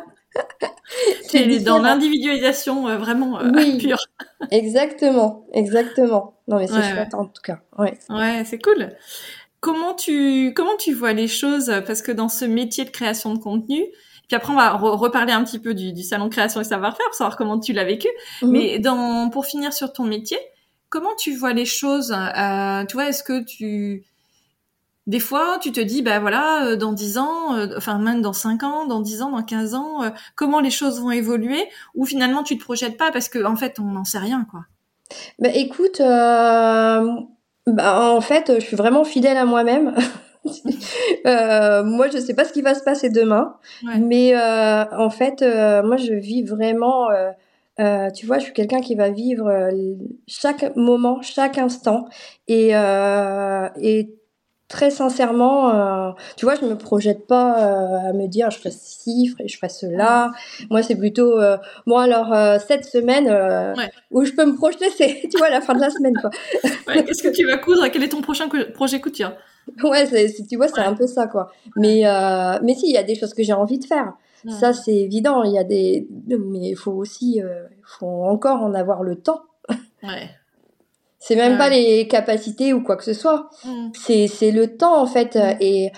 C'est 1.23 1.59
dans 1.59 1.79
l'individualisation 1.79 2.87
euh, 2.87 2.97
vraiment 2.97 3.39
euh, 3.39 3.51
pure. 3.79 3.97
exactement, 4.51 5.45
exactement. 5.53 6.35
Non 6.47 6.57
mais 6.57 6.67
c'est 6.67 6.81
chouette 6.81 7.13
en 7.13 7.25
tout 7.25 7.41
cas. 7.43 7.59
Ouais. 7.77 7.97
Ouais, 8.09 8.43
c'est 8.45 8.59
cool. 8.59 8.89
Comment 9.59 9.93
tu 9.93 10.53
comment 10.55 10.75
tu 10.77 10.93
vois 10.93 11.13
les 11.13 11.27
choses 11.27 11.71
parce 11.85 12.01
que 12.01 12.11
dans 12.11 12.29
ce 12.29 12.45
métier 12.45 12.85
de 12.85 12.89
création 12.89 13.33
de 13.33 13.39
contenu, 13.39 13.83
puis 14.27 14.35
après 14.35 14.53
on 14.53 14.55
va 14.55 14.73
reparler 14.73 15.33
un 15.33 15.43
petit 15.43 15.59
peu 15.59 15.73
du, 15.73 15.93
du 15.93 16.03
salon 16.03 16.29
création 16.29 16.61
et 16.61 16.63
savoir-faire 16.63 17.05
pour 17.07 17.15
savoir 17.15 17.37
comment 17.37 17.59
tu 17.59 17.73
l'as 17.73 17.85
vécu. 17.85 18.07
Mhm. 18.41 18.51
Mais 18.51 18.79
dans 18.79 19.29
pour 19.29 19.45
finir 19.45 19.73
sur 19.73 19.91
ton 19.91 20.03
métier, 20.03 20.37
comment 20.89 21.15
tu 21.15 21.33
vois 21.33 21.53
les 21.53 21.65
choses 21.65 22.11
euh, 22.11 22.85
Tu 22.85 22.93
vois, 22.93 23.09
est-ce 23.09 23.23
que 23.23 23.43
tu 23.43 24.05
des 25.07 25.19
fois, 25.19 25.57
tu 25.61 25.71
te 25.71 25.79
dis, 25.79 26.01
bah 26.01 26.19
voilà, 26.19 26.65
euh, 26.65 26.75
dans 26.75 26.91
10 26.91 27.17
ans, 27.17 27.55
euh, 27.55 27.67
enfin 27.77 27.97
même 27.97 28.21
dans 28.21 28.33
5 28.33 28.63
ans, 28.63 28.85
dans 28.85 28.99
10 28.99 29.21
ans, 29.21 29.31
dans 29.31 29.41
15 29.41 29.73
ans, 29.73 30.03
euh, 30.03 30.09
comment 30.35 30.59
les 30.59 30.69
choses 30.69 31.01
vont 31.01 31.11
évoluer 31.11 31.63
Ou 31.95 32.05
finalement, 32.05 32.43
tu 32.43 32.57
te 32.57 32.63
projettes 32.63 32.97
pas 32.97 33.11
parce 33.11 33.29
qu'en 33.29 33.53
en 33.53 33.55
fait, 33.55 33.79
on 33.79 33.85
n'en 33.85 34.03
sait 34.03 34.19
rien, 34.19 34.45
quoi. 34.51 34.65
Bah 35.39 35.49
écoute, 35.53 35.99
bah, 35.99 38.11
en 38.11 38.21
fait, 38.21 38.51
je 38.55 38.59
suis 38.59 38.75
vraiment 38.75 39.05
fidèle 39.05 39.37
à 39.37 39.45
moi-même. 39.45 39.95
euh, 41.25 41.83
moi, 41.83 42.09
je 42.09 42.17
sais 42.17 42.33
pas 42.33 42.43
ce 42.43 42.51
qui 42.51 42.61
va 42.61 42.73
se 42.73 42.83
passer 42.83 43.09
demain, 43.09 43.55
mais 43.99 44.35
euh, 44.35 44.83
en 44.97 45.09
fait, 45.09 45.41
euh, 45.41 45.83
moi, 45.83 45.95
je 45.95 46.13
vis 46.13 46.43
vraiment. 46.43 47.07
Euh, 47.79 48.09
tu 48.11 48.25
vois, 48.25 48.39
je 48.39 48.45
suis 48.45 48.53
quelqu'un 48.53 48.81
qui 48.81 48.95
va 48.95 49.09
vivre 49.09 49.69
chaque 50.27 50.75
moment, 50.75 51.21
chaque 51.21 51.57
instant, 51.57 52.07
et, 52.47 52.71
et 52.71 54.09
très 54.67 54.91
sincèrement, 54.91 55.73
euh, 55.73 56.11
tu 56.35 56.45
vois, 56.45 56.55
je 56.55 56.65
me 56.65 56.77
projette 56.77 57.25
pas 57.25 57.57
euh, 57.59 58.09
à 58.09 58.13
me 58.13 58.27
dire 58.27 58.51
je 58.51 58.57
ferai 58.57 58.71
ci, 58.71 59.33
je 59.45 59.55
ferai 59.55 59.69
cela. 59.69 60.31
Moi, 60.69 60.83
c'est 60.83 60.95
plutôt 60.95 61.39
euh, 61.39 61.57
moi 61.85 62.03
alors 62.03 62.33
euh, 62.33 62.57
cette 62.65 62.85
semaine 62.85 63.27
où 64.11 64.25
je 64.25 64.33
peux 64.33 64.45
me 64.45 64.55
projeter, 64.55 64.89
c'est 64.89 65.27
tu 65.31 65.37
vois 65.37 65.49
la 65.49 65.61
fin 65.61 65.73
de 65.73 65.79
la 65.79 65.89
semaine 65.89 66.15
quoi. 66.19 66.31
ouais, 66.87 67.03
Qu'est-ce 67.05 67.23
que 67.23 67.33
tu 67.33 67.45
vas 67.45 67.57
coudre 67.57 67.87
Quel 67.87 68.03
est 68.03 68.09
ton 68.09 68.21
prochain 68.21 68.49
projet 68.73 68.99
couture 68.99 69.33
Ouais, 69.83 70.07
tu 70.49 70.55
vois, 70.57 70.67
c'est 70.67 70.81
un 70.81 70.93
peu 70.93 71.07
ça 71.07 71.27
quoi. 71.27 71.51
Mais 71.75 72.03
mais 72.61 72.75
si, 72.75 72.87
il 72.87 72.93
y 72.93 72.97
a 72.97 73.03
des 73.03 73.15
choses 73.15 73.33
que 73.33 73.43
j'ai 73.43 73.53
envie 73.53 73.79
de 73.79 73.85
faire. 73.85 74.13
Ça, 74.49 74.71
c'est 74.71 74.95
évident. 74.95 75.43
Il 75.43 75.51
y 75.51 75.57
a 75.57 75.65
des, 75.65 76.07
mais 76.27 76.69
il 76.69 76.75
faut 76.75 76.93
aussi, 76.93 77.37
il 77.37 77.67
faut 77.83 78.23
encore 78.23 78.61
en 78.61 78.73
avoir 78.73 79.03
le 79.03 79.15
temps. 79.15 79.41
Ouais. 80.03 80.29
C'est 81.19 81.35
même 81.35 81.57
pas 81.57 81.69
les 81.69 82.07
capacités 82.07 82.73
ou 82.73 82.81
quoi 82.81 82.95
que 82.95 83.03
ce 83.03 83.13
soit. 83.13 83.49
Mm. 83.65 83.89
C'est 83.93 84.27
c'est 84.27 84.51
le 84.51 84.77
temps 84.77 85.01
en 85.01 85.07
fait. 85.07 85.35
Mm. 85.35 85.57
Et 85.59 85.91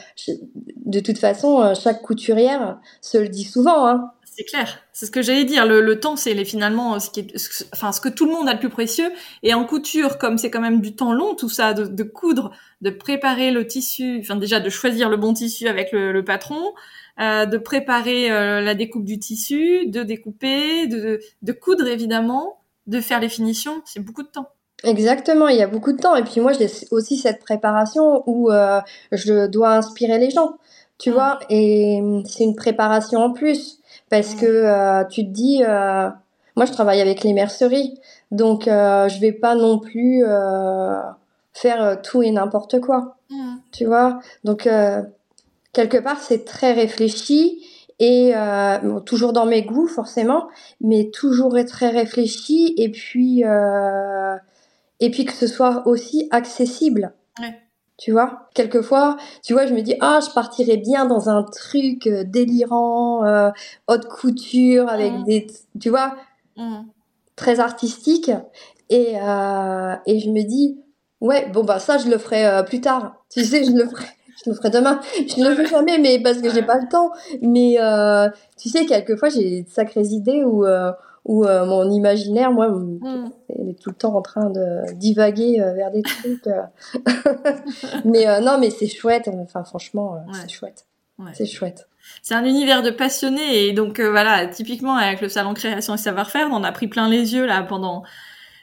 de 0.86 1.00
toute 1.00 1.18
façon, 1.18 1.62
euh, 1.62 1.74
chaque 1.76 2.02
couturière 2.02 2.80
se 3.02 3.18
le 3.18 3.28
dit 3.30 3.44
souvent. 3.44 3.86
Hein. 3.88 4.12
C'est 4.24 4.46
clair. 4.46 4.80
C'est 4.94 5.06
ce 5.06 5.12
que 5.12 5.22
j'allais 5.22 5.44
dire. 5.44 5.66
Le, 5.66 5.82
le 5.82 6.00
temps, 6.00 6.16
c'est 6.16 6.46
finalement 6.46 6.98
ce 7.02 7.10
qui 7.10 7.20
est, 7.20 7.68
enfin 7.74 7.92
ce 7.92 8.00
que 8.00 8.08
tout 8.08 8.26
le 8.26 8.32
monde 8.32 8.48
a 8.48 8.54
le 8.54 8.60
plus 8.60 8.70
précieux. 8.70 9.12
Et 9.44 9.54
en 9.54 9.66
couture, 9.66 10.18
comme 10.18 10.38
c'est 10.38 10.50
quand 10.50 10.62
même 10.62 10.80
du 10.80 10.96
temps 10.96 11.12
long, 11.12 11.36
tout 11.36 11.50
ça, 11.50 11.74
de, 11.74 11.86
de, 11.86 12.04
coudre, 12.04 12.52
de 12.80 12.90
préparer 12.90 13.52
le 13.52 13.68
tissu, 13.68 14.20
enfin 14.22 14.38
déjà 14.38 14.62
de 14.62 14.70
choisir 14.70 15.10
le 15.10 15.18
bon 15.18 15.34
tissu 15.34 15.68
avec 15.68 15.92
le, 15.92 16.14
le 16.14 16.24
patron, 16.24 16.74
euh, 17.20 17.46
de 17.46 17.58
préparer 17.58 18.32
euh, 18.32 18.62
la 18.62 18.76
découpe 18.76 19.04
du 19.04 19.20
tissu, 19.20 19.88
de 19.88 20.04
découper, 20.04 20.88
de, 20.88 21.20
de 21.42 21.52
coudre 21.52 21.88
évidemment, 21.88 22.62
de 22.88 23.02
faire 23.02 23.20
les 23.20 23.28
finitions. 23.30 23.82
C'est 23.84 24.00
beaucoup 24.00 24.24
de 24.24 24.30
temps. 24.30 24.48
Exactement, 24.84 25.50
il 25.50 25.58
y 25.58 25.62
a 25.62 25.68
beaucoup 25.68 25.92
de 25.92 25.98
temps. 25.98 26.16
Et 26.16 26.24
puis 26.24 26.40
moi, 26.40 26.54
j'ai 26.54 26.70
aussi 26.92 27.18
cette 27.18 27.40
préparation 27.40 28.24
où 28.28 28.52
euh, 28.52 28.80
je 29.12 29.48
dois 29.48 29.72
inspirer 29.72 30.18
les 30.20 30.30
gens, 30.30 30.54
tu 30.98 31.12
vois? 31.12 31.40
Et 31.50 32.00
hum, 32.02 32.24
c'est 32.26 32.44
une 32.44 32.56
préparation 32.56 33.20
en 33.20 33.32
plus 33.32 33.80
parce 34.10 34.36
que 34.36 34.46
euh, 34.46 35.04
tu 35.06 35.26
te 35.26 35.32
dis, 35.32 35.64
euh, 35.64 36.10
moi, 36.56 36.66
je 36.66 36.72
travaille 36.72 37.02
avec 37.02 37.24
les 37.24 37.34
merceries, 37.34 38.00
donc 38.32 38.64
je 38.66 39.20
vais 39.20 39.32
pas 39.32 39.56
non 39.56 39.80
plus 39.80 40.24
faire 41.54 42.02
tout 42.02 42.22
et 42.22 42.32
n'importe 42.32 42.80
quoi, 42.80 43.18
tu 43.72 43.86
vois? 43.86 44.20
Donc 44.44 44.68
quelque 45.74 45.98
part, 45.98 46.20
c'est 46.20 46.46
très 46.46 46.74
réfléchi 46.74 47.64
et 48.00 48.34
toujours 49.06 49.32
dans 49.32 49.46
mes 49.46 49.62
goûts 49.64 49.88
forcément, 49.88 50.48
mais 50.82 51.10
toujours 51.12 51.56
très 51.66 51.90
réfléchi. 51.90 52.74
Et 52.78 52.90
puis 52.90 53.44
et 55.00 55.12
puis 55.12 55.26
que 55.26 55.34
ce 55.34 55.48
soit 55.48 55.88
aussi 55.88 56.28
accessible. 56.32 57.14
Tu 58.00 58.14
vois, 58.14 58.48
quelquefois, 58.54 59.18
tu 59.44 59.52
vois, 59.52 59.68
je 59.68 59.74
me 59.74 59.82
dis 59.82 59.94
ah, 60.00 60.22
je 60.26 60.32
partirais 60.34 60.78
bien 60.78 61.06
dans 61.06 61.30
un 61.30 61.44
truc 61.44 62.08
euh, 62.08 62.24
délirant, 62.24 63.26
euh, 63.26 63.50
haute 63.90 64.08
couture 64.08 64.88
avec 64.88 65.12
mmh. 65.12 65.24
des, 65.26 65.48
tu 65.82 65.90
vois, 65.90 66.16
mmh. 66.56 66.78
très 67.36 67.60
artistique. 67.60 68.32
Et 68.90 69.16
euh, 69.22 69.96
et 70.06 70.20
je 70.20 70.30
me 70.30 70.44
dis 70.44 70.80
ouais, 71.20 71.50
bon 71.50 71.66
bah 71.66 71.80
ça 71.80 71.98
je 71.98 72.08
le 72.08 72.18
ferai 72.18 72.46
euh, 72.46 72.64
plus 72.64 72.80
tard. 72.80 73.16
Tu 73.30 73.44
sais, 73.44 73.66
je 73.66 73.72
le 73.72 73.86
ferai. 73.86 74.06
Je 74.44 74.50
le 74.50 74.56
ferai 74.56 74.70
demain. 74.70 75.02
Je 75.28 75.42
ne 75.42 75.50
le 75.50 75.56
fais 75.56 75.66
jamais, 75.66 75.98
mais 75.98 76.20
parce 76.20 76.38
que 76.38 76.50
j'ai 76.50 76.64
pas 76.64 76.78
le 76.78 76.88
temps. 76.88 77.12
Mais 77.42 77.78
tu 78.58 78.70
sais, 78.70 78.86
quelquefois 78.86 79.28
j'ai 79.28 79.64
de 79.64 79.70
sacrées 79.70 80.08
idées 80.08 80.46
où 80.46 80.66
où 81.30 81.46
euh, 81.46 81.64
mon 81.64 81.92
imaginaire, 81.92 82.52
moi, 82.52 82.70
mm. 82.70 83.32
il 83.60 83.70
est 83.70 83.80
tout 83.80 83.92
le 83.92 83.96
temps 83.96 84.16
en 84.16 84.22
train 84.24 84.50
de 84.50 84.92
divaguer 84.96 85.62
euh, 85.62 85.74
vers 85.74 85.92
des 85.92 86.02
trucs. 86.02 86.48
Euh. 86.48 86.64
mais 88.04 88.42
non, 88.42 88.58
mais 88.60 88.72
c'est 88.72 88.88
chouette. 88.88 89.30
Enfin, 89.32 89.64
franchement, 89.64 90.18
c'est 90.34 90.50
chouette. 90.50 90.88
C'est 91.34 91.46
chouette. 91.46 91.88
C'est 92.24 92.34
un 92.34 92.46
univers 92.46 92.82
de 92.82 92.90
passionnés 92.90 93.68
et 93.68 93.74
donc 93.74 94.00
voilà, 94.00 94.48
typiquement 94.48 94.96
avec 94.96 95.22
le 95.22 95.30
salon 95.30 95.54
création 95.54 95.94
et 95.94 95.98
savoir-faire, 95.98 96.48
on 96.52 96.64
a 96.64 96.72
pris 96.72 96.88
plein 96.88 97.08
les 97.08 97.36
yeux 97.36 97.46
là 97.46 97.62
pendant 97.62 98.04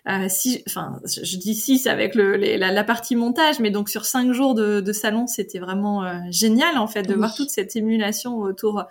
euh, 0.08 0.26
si, 0.28 0.64
enfin, 0.66 0.98
je 1.04 1.36
dis 1.36 1.54
six 1.54 1.86
avec 1.86 2.14
le, 2.14 2.36
la, 2.36 2.72
la, 2.72 2.84
partie 2.84 3.14
montage, 3.14 3.60
mais 3.60 3.70
donc 3.70 3.90
sur 3.90 4.06
cinq 4.06 4.32
jours 4.32 4.54
de, 4.54 4.80
de 4.80 4.92
salon, 4.92 5.26
c'était 5.26 5.58
vraiment 5.58 6.02
génial 6.30 6.78
en 6.78 6.88
fait 6.88 7.02
de 7.02 7.14
voir 7.14 7.34
toute 7.34 7.50
cette 7.50 7.76
émulation 7.76 8.38
autour 8.38 8.86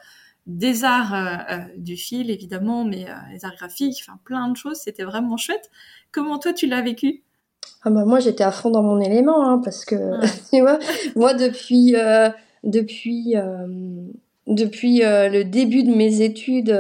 des 0.48 0.84
arts 0.84 1.14
euh, 1.14 1.36
euh, 1.52 1.58
du 1.78 1.98
fil 1.98 2.30
évidemment, 2.30 2.84
mais 2.86 3.06
euh, 3.10 3.14
les 3.32 3.46
arts 3.46 3.56
graphiques, 3.56 4.04
enfin 4.06 4.20
plein 4.24 4.50
de 4.50 4.56
choses. 4.56 4.78
C'était 4.78 5.04
vraiment 5.04 5.38
chouette. 5.38 5.70
Comment 6.12 6.40
toi 6.40 6.54
tu 6.54 6.68
l'as 6.68 6.82
vécu? 6.82 7.24
Ah 7.84 7.90
bah 7.90 8.06
moi 8.06 8.20
j'étais 8.20 8.44
à 8.44 8.52
fond 8.52 8.70
dans 8.70 8.84
mon 8.84 9.00
élément 9.00 9.48
hein, 9.48 9.60
parce 9.64 9.86
que 9.86 9.96
tu 10.52 10.62
vois 10.62 10.78
moi 11.16 11.34
depuis 11.34 11.96
depuis 12.64 13.36
depuis 14.46 15.00
le 15.00 15.44
début 15.44 15.84
de 15.84 15.92
mes 15.92 16.22
études 16.22 16.72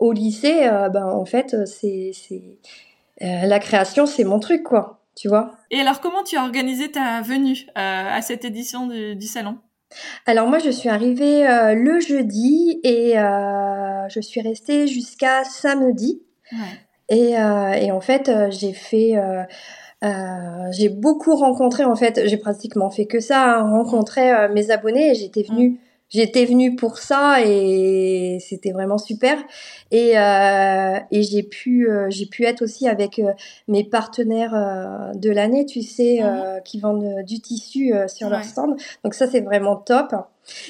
au 0.00 0.12
lycée 0.12 0.68
ben 0.92 1.06
en 1.06 1.24
fait 1.24 1.66
c'est 1.66 2.10
c'est 2.12 2.58
la 3.20 3.58
création 3.58 4.04
c'est 4.04 4.24
mon 4.24 4.38
truc 4.38 4.64
quoi 4.64 5.00
tu 5.14 5.28
vois 5.28 5.52
et 5.70 5.80
alors 5.80 6.00
comment 6.00 6.22
tu 6.22 6.36
as 6.36 6.42
organisé 6.42 6.90
ta 6.90 7.22
venue 7.22 7.66
à 7.74 8.20
cette 8.20 8.44
édition 8.44 8.86
du 8.86 9.26
salon? 9.26 9.58
Alors 10.26 10.48
moi, 10.48 10.58
je 10.58 10.70
suis 10.70 10.88
arrivée 10.88 11.46
euh, 11.46 11.74
le 11.74 12.00
jeudi 12.00 12.80
et 12.82 13.18
euh, 13.18 14.08
je 14.08 14.20
suis 14.20 14.40
restée 14.40 14.86
jusqu'à 14.86 15.44
samedi. 15.44 16.22
Et, 17.08 17.38
euh, 17.38 17.72
et, 17.72 17.90
en 17.90 18.00
fait, 18.00 18.30
j'ai 18.50 18.72
fait, 18.72 19.14
j'ai 20.02 20.88
beaucoup 20.88 21.36
rencontré. 21.36 21.84
En 21.84 21.96
fait, 21.96 22.22
j'ai 22.26 22.36
pratiquement 22.36 22.90
fait 22.90 23.06
que 23.06 23.20
ça, 23.20 23.58
hein, 23.58 23.70
rencontrer 23.70 24.48
mes 24.48 24.70
abonnés. 24.70 25.10
Et 25.10 25.14
j'étais 25.14 25.42
venue 25.42 25.78
j'étais 26.08 26.44
venue 26.44 26.76
pour 26.76 26.98
ça 26.98 27.38
et 27.44 28.38
c'était 28.40 28.72
vraiment 28.72 28.98
super. 28.98 29.36
Et, 29.90 30.18
euh, 30.18 30.98
et 31.10 31.22
j'ai 31.22 31.42
pu, 31.42 31.90
euh, 31.90 32.06
j'ai 32.10 32.26
pu 32.26 32.44
être 32.44 32.62
aussi 32.62 32.88
avec 32.88 33.18
euh, 33.18 33.32
mes 33.68 33.84
partenaires 33.84 34.54
euh, 34.54 35.12
de 35.14 35.30
l'année, 35.30 35.66
tu 35.66 35.82
sais, 35.82 36.20
mhm. 36.22 36.62
qui 36.64 36.80
vendent 36.80 37.22
du 37.24 37.40
tissu 37.40 37.92
sur 38.08 38.28
leur 38.28 38.44
stand. 38.44 38.76
Donc 39.02 39.14
ça, 39.14 39.26
c'est 39.26 39.40
vraiment 39.40 39.76
top. 39.76 40.14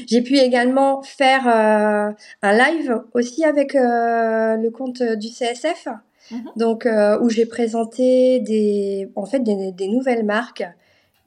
J'ai 0.07 0.23
pu 0.23 0.39
également 0.39 1.03
faire 1.03 1.47
un 1.49 2.15
live 2.43 3.03
aussi 3.13 3.45
avec 3.45 3.75
le 3.75 4.69
compte 4.71 5.03
du 5.03 5.29
CSF. 5.29 5.89
Mhm. 6.31 6.45
Donc 6.57 6.89
où 7.21 7.29
j'ai 7.29 7.47
présenté 7.47 8.41
des, 8.41 9.11
en 9.15 9.27
fait, 9.27 9.41
des, 9.41 9.73
des 9.73 9.89
nouvelles 9.89 10.25
marques 10.25 10.65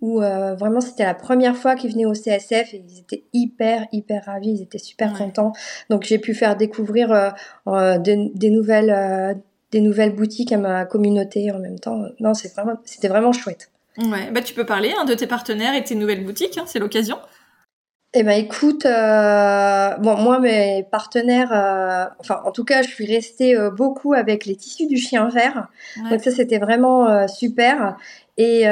où 0.01 0.22
euh, 0.22 0.56
vraiment 0.56 0.82
c'était 0.82 1.06
la 1.06 1.13
première 1.13 1.56
fois 1.56 1.75
qu'ils 1.75 1.92
venaient 1.92 2.06
au 2.06 2.13
CSF 2.13 2.74
et 2.74 2.84
ils 2.88 3.00
étaient 3.00 3.24
hyper 3.34 3.88
hyper 3.92 4.25
ravis, 4.25 4.51
ils 4.51 4.62
étaient 4.62 4.77
super 4.77 5.13
contents. 5.13 5.54
Donc 5.89 6.04
j'ai 6.04 6.20
pu 6.20 6.34
faire 6.34 6.56
découvrir 6.56 7.12
euh, 7.12 7.30
euh 7.68 7.98
des, 7.98 8.50
nouvelles 8.50 9.42
des 9.72 9.82
nouvelles 9.82 10.16
boutiques 10.16 10.51
à 10.51 10.58
ma 10.58 10.86
communauté 10.86 11.51
en 11.51 11.60
même 11.60 11.80
temps. 11.80 12.04
Non, 12.20 12.34
c'est 12.34 12.54
vraiment 12.54 12.77
c'était 12.86 13.08
vraiment 13.08 13.34
chouette. 13.34 13.72
Ouais, 13.98 14.30
bah 14.32 14.42
tu 14.42 14.54
peux 14.54 14.66
parler 14.66 14.94
hein, 14.98 15.06
de 15.06 15.16
tes 15.16 15.25
partenaires 15.25 15.74
et 15.74 15.82
de 15.82 15.88
tes 15.88 15.96
nouvelles 15.96 16.24
boutiques, 16.24 16.58
hein, 16.60 16.66
c'est 16.68 16.80
l'occasion. 16.80 17.18
Eh 18.13 18.24
ben 18.24 18.32
écoute, 18.32 18.84
bon 18.84 20.18
moi 20.18 20.39
mes 20.39 20.84
partenaires, 20.92 21.51
enfin 22.20 22.42
en 22.46 22.51
tout 22.51 22.63
cas 22.63 22.84
je 22.84 22.88
suis 22.88 23.06
restée 23.06 23.56
beaucoup 23.75 24.13
avec 24.13 24.46
les 24.46 24.56
tissus 24.56 24.88
du 24.88 24.98
chien 24.98 25.27
vert, 25.30 25.68
donc 26.10 26.22
ça 26.22 26.32
c'était 26.32 26.60
vraiment 26.60 27.27
super. 27.27 27.98
Et 28.38 28.66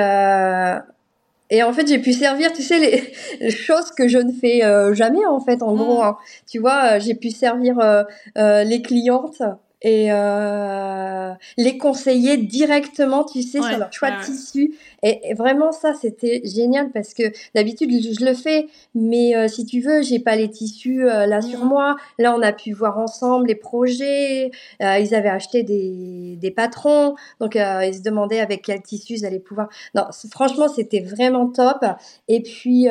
et 1.50 1.62
en 1.62 1.74
fait, 1.74 1.88
j'ai 1.88 2.00
pu 2.00 2.14
servir, 2.14 2.52
tu 2.54 2.64
sais, 2.64 2.80
les, 2.80 3.50
choses 3.52 3.92
que 3.92 4.08
je 4.08 4.18
ne 4.18 4.32
fais 4.32 4.64
euh, 4.64 4.94
jamais, 4.94 5.26
en 5.26 5.40
fait, 5.40 5.62
en 5.62 5.76
gros. 5.76 6.02
Mm. 6.02 6.06
Hein. 6.06 6.18
Tu 6.50 6.60
vois, 6.60 6.96
euh, 6.96 7.00
j'ai 7.00 7.16
pu 7.16 7.30
servir 7.30 7.80
euh, 7.80 8.64
les 8.64 8.82
clientes 8.82 9.42
et 9.86 10.08
euh, 10.12 11.32
les 11.58 11.78
conseiller 11.78 12.38
directement, 12.38 13.24
tu 13.24 13.44
sais, 13.44 13.62
sur 13.62 13.78
leur 13.78 13.94
choix 13.94 14.10
de 14.10 14.26
tissu. 14.26 14.74
Et, 15.04 15.36
vraiment, 15.36 15.72
ça, 15.72 15.94
c'était 15.94 16.42
génial 16.44 16.90
parce 16.92 17.14
que 17.14 17.22
d'habitude, 17.54 17.92
je 17.92 18.26
le 18.26 18.34
fais, 18.34 18.66
mais 18.96 19.36
euh, 19.36 19.48
si 19.48 19.64
tu 19.64 19.82
veux, 19.82 20.02
j'ai 20.02 20.18
pas 20.18 20.36
les 20.36 20.50
tissus 20.50 21.08
euh, 21.08 21.28
là 21.28 21.40
sur 21.40 21.64
mmh. 21.64 21.70
moi. 21.70 21.98
Là, 22.18 22.36
on 22.36 22.42
a 22.42 22.52
pu 22.52 22.74
voir 22.74 22.98
ensemble 22.98 23.46
les 23.48 23.56
projets. 23.56 24.50
Ils 24.80 25.14
avaient 25.14 25.30
acheté 25.30 25.62
des, 25.62 26.36
des 26.42 26.52
patrons, 26.52 27.14
donc 27.40 27.54
ils 27.54 27.94
se 27.94 28.02
demandaient 28.02 28.40
avec 28.40 28.64
quel 28.64 28.82
tissu 28.82 29.14
ils 29.14 29.26
allaient 29.28 29.38
pouvoir. 29.38 29.70
Non, 29.94 30.06
franchement, 30.32 30.68
c'était 30.68 31.02
vraiment 31.02 31.48
top. 31.48 31.86
Et 32.28 32.42
puis. 32.42 32.88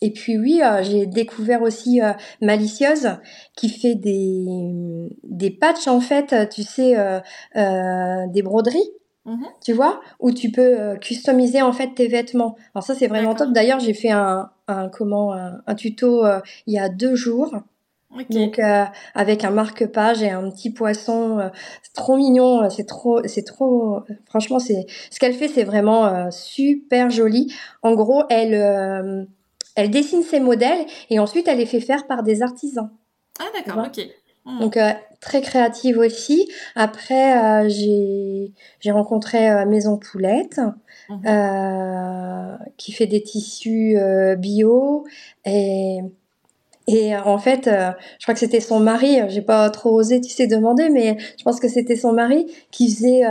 Et 0.00 0.12
puis 0.12 0.38
oui, 0.38 0.60
euh, 0.62 0.82
j'ai 0.82 1.06
découvert 1.06 1.62
aussi 1.62 2.00
euh, 2.00 2.12
Malicieuse 2.40 3.18
qui 3.56 3.68
fait 3.68 3.94
des, 3.94 5.08
des 5.24 5.50
patchs 5.50 5.88
en 5.88 6.00
fait, 6.00 6.48
tu 6.50 6.62
sais, 6.62 6.96
euh, 6.98 8.26
des 8.28 8.42
broderies. 8.42 8.90
Mhm. 9.26 9.46
Tu 9.62 9.72
vois, 9.74 10.00
où 10.18 10.32
tu 10.32 10.50
peux 10.50 10.80
euh, 10.80 10.96
customiser 10.96 11.60
en 11.60 11.72
fait 11.72 11.94
tes 11.94 12.08
vêtements. 12.08 12.56
Alors 12.74 12.84
ça 12.84 12.94
c'est 12.94 13.06
vraiment 13.06 13.34
top. 13.34 13.52
D'ailleurs 13.52 13.78
j'ai 13.78 13.92
fait 13.92 14.10
un, 14.10 14.50
un 14.66 14.88
comment 14.88 15.32
un, 15.32 15.74
tuto 15.74 16.24
euh, 16.24 16.40
il 16.66 16.74
y 16.74 16.78
a 16.78 16.88
deux 16.88 17.16
jours. 17.16 17.54
Donc 18.30 18.58
euh, 18.58 18.84
avec 19.14 19.44
un 19.44 19.50
marque-page 19.50 20.22
et 20.22 20.30
un 20.30 20.50
petit 20.50 20.70
poisson, 20.70 21.50
c'est 21.82 21.92
trop 21.92 22.16
mignon, 22.16 22.68
c'est 22.68 22.86
trop, 22.86 23.20
c'est 23.24 23.44
trop. 23.44 24.00
Franchement, 24.26 24.58
c'est 24.58 24.86
ce 25.10 25.20
qu'elle 25.20 25.34
fait, 25.34 25.46
c'est 25.46 25.62
vraiment 25.62 26.28
super 26.32 27.10
joli. 27.10 27.54
En 27.82 27.94
gros, 27.94 28.24
elle, 28.28 29.28
elle 29.80 29.90
dessine 29.90 30.22
ses 30.22 30.40
modèles 30.40 30.86
et 31.08 31.18
ensuite 31.18 31.48
elle 31.48 31.58
les 31.58 31.66
fait 31.66 31.80
faire 31.80 32.06
par 32.06 32.22
des 32.22 32.42
artisans. 32.42 32.90
Ah 33.38 33.46
d'accord, 33.54 33.86
ok. 33.86 34.06
Hmm. 34.44 34.60
Donc 34.60 34.76
euh, 34.76 34.90
très 35.20 35.42
créative 35.42 35.98
aussi. 35.98 36.50
Après, 36.74 37.64
euh, 37.64 37.68
j'ai 37.68 38.90
rencontré 38.90 39.50
euh, 39.50 39.66
Maison 39.66 39.98
Poulette 39.98 40.60
hmm. 41.08 42.56
qui 42.76 42.92
fait 42.92 43.06
des 43.06 43.22
tissus 43.22 43.96
bio 44.38 45.04
et 45.44 46.00
et 46.86 47.16
en 47.16 47.38
fait, 47.38 47.66
je 47.66 48.24
crois 48.24 48.34
que 48.34 48.40
c'était 48.40 48.58
son 48.58 48.80
mari. 48.80 49.20
J'ai 49.28 49.42
pas 49.42 49.70
trop 49.70 49.92
osé, 49.92 50.20
tu 50.20 50.28
sais, 50.28 50.48
demander, 50.48 50.88
mais 50.88 51.18
je 51.38 51.44
pense 51.44 51.60
que 51.60 51.68
c'était 51.68 51.94
son 51.94 52.12
mari 52.12 52.46
qui 52.72 52.92
faisait, 52.92 53.22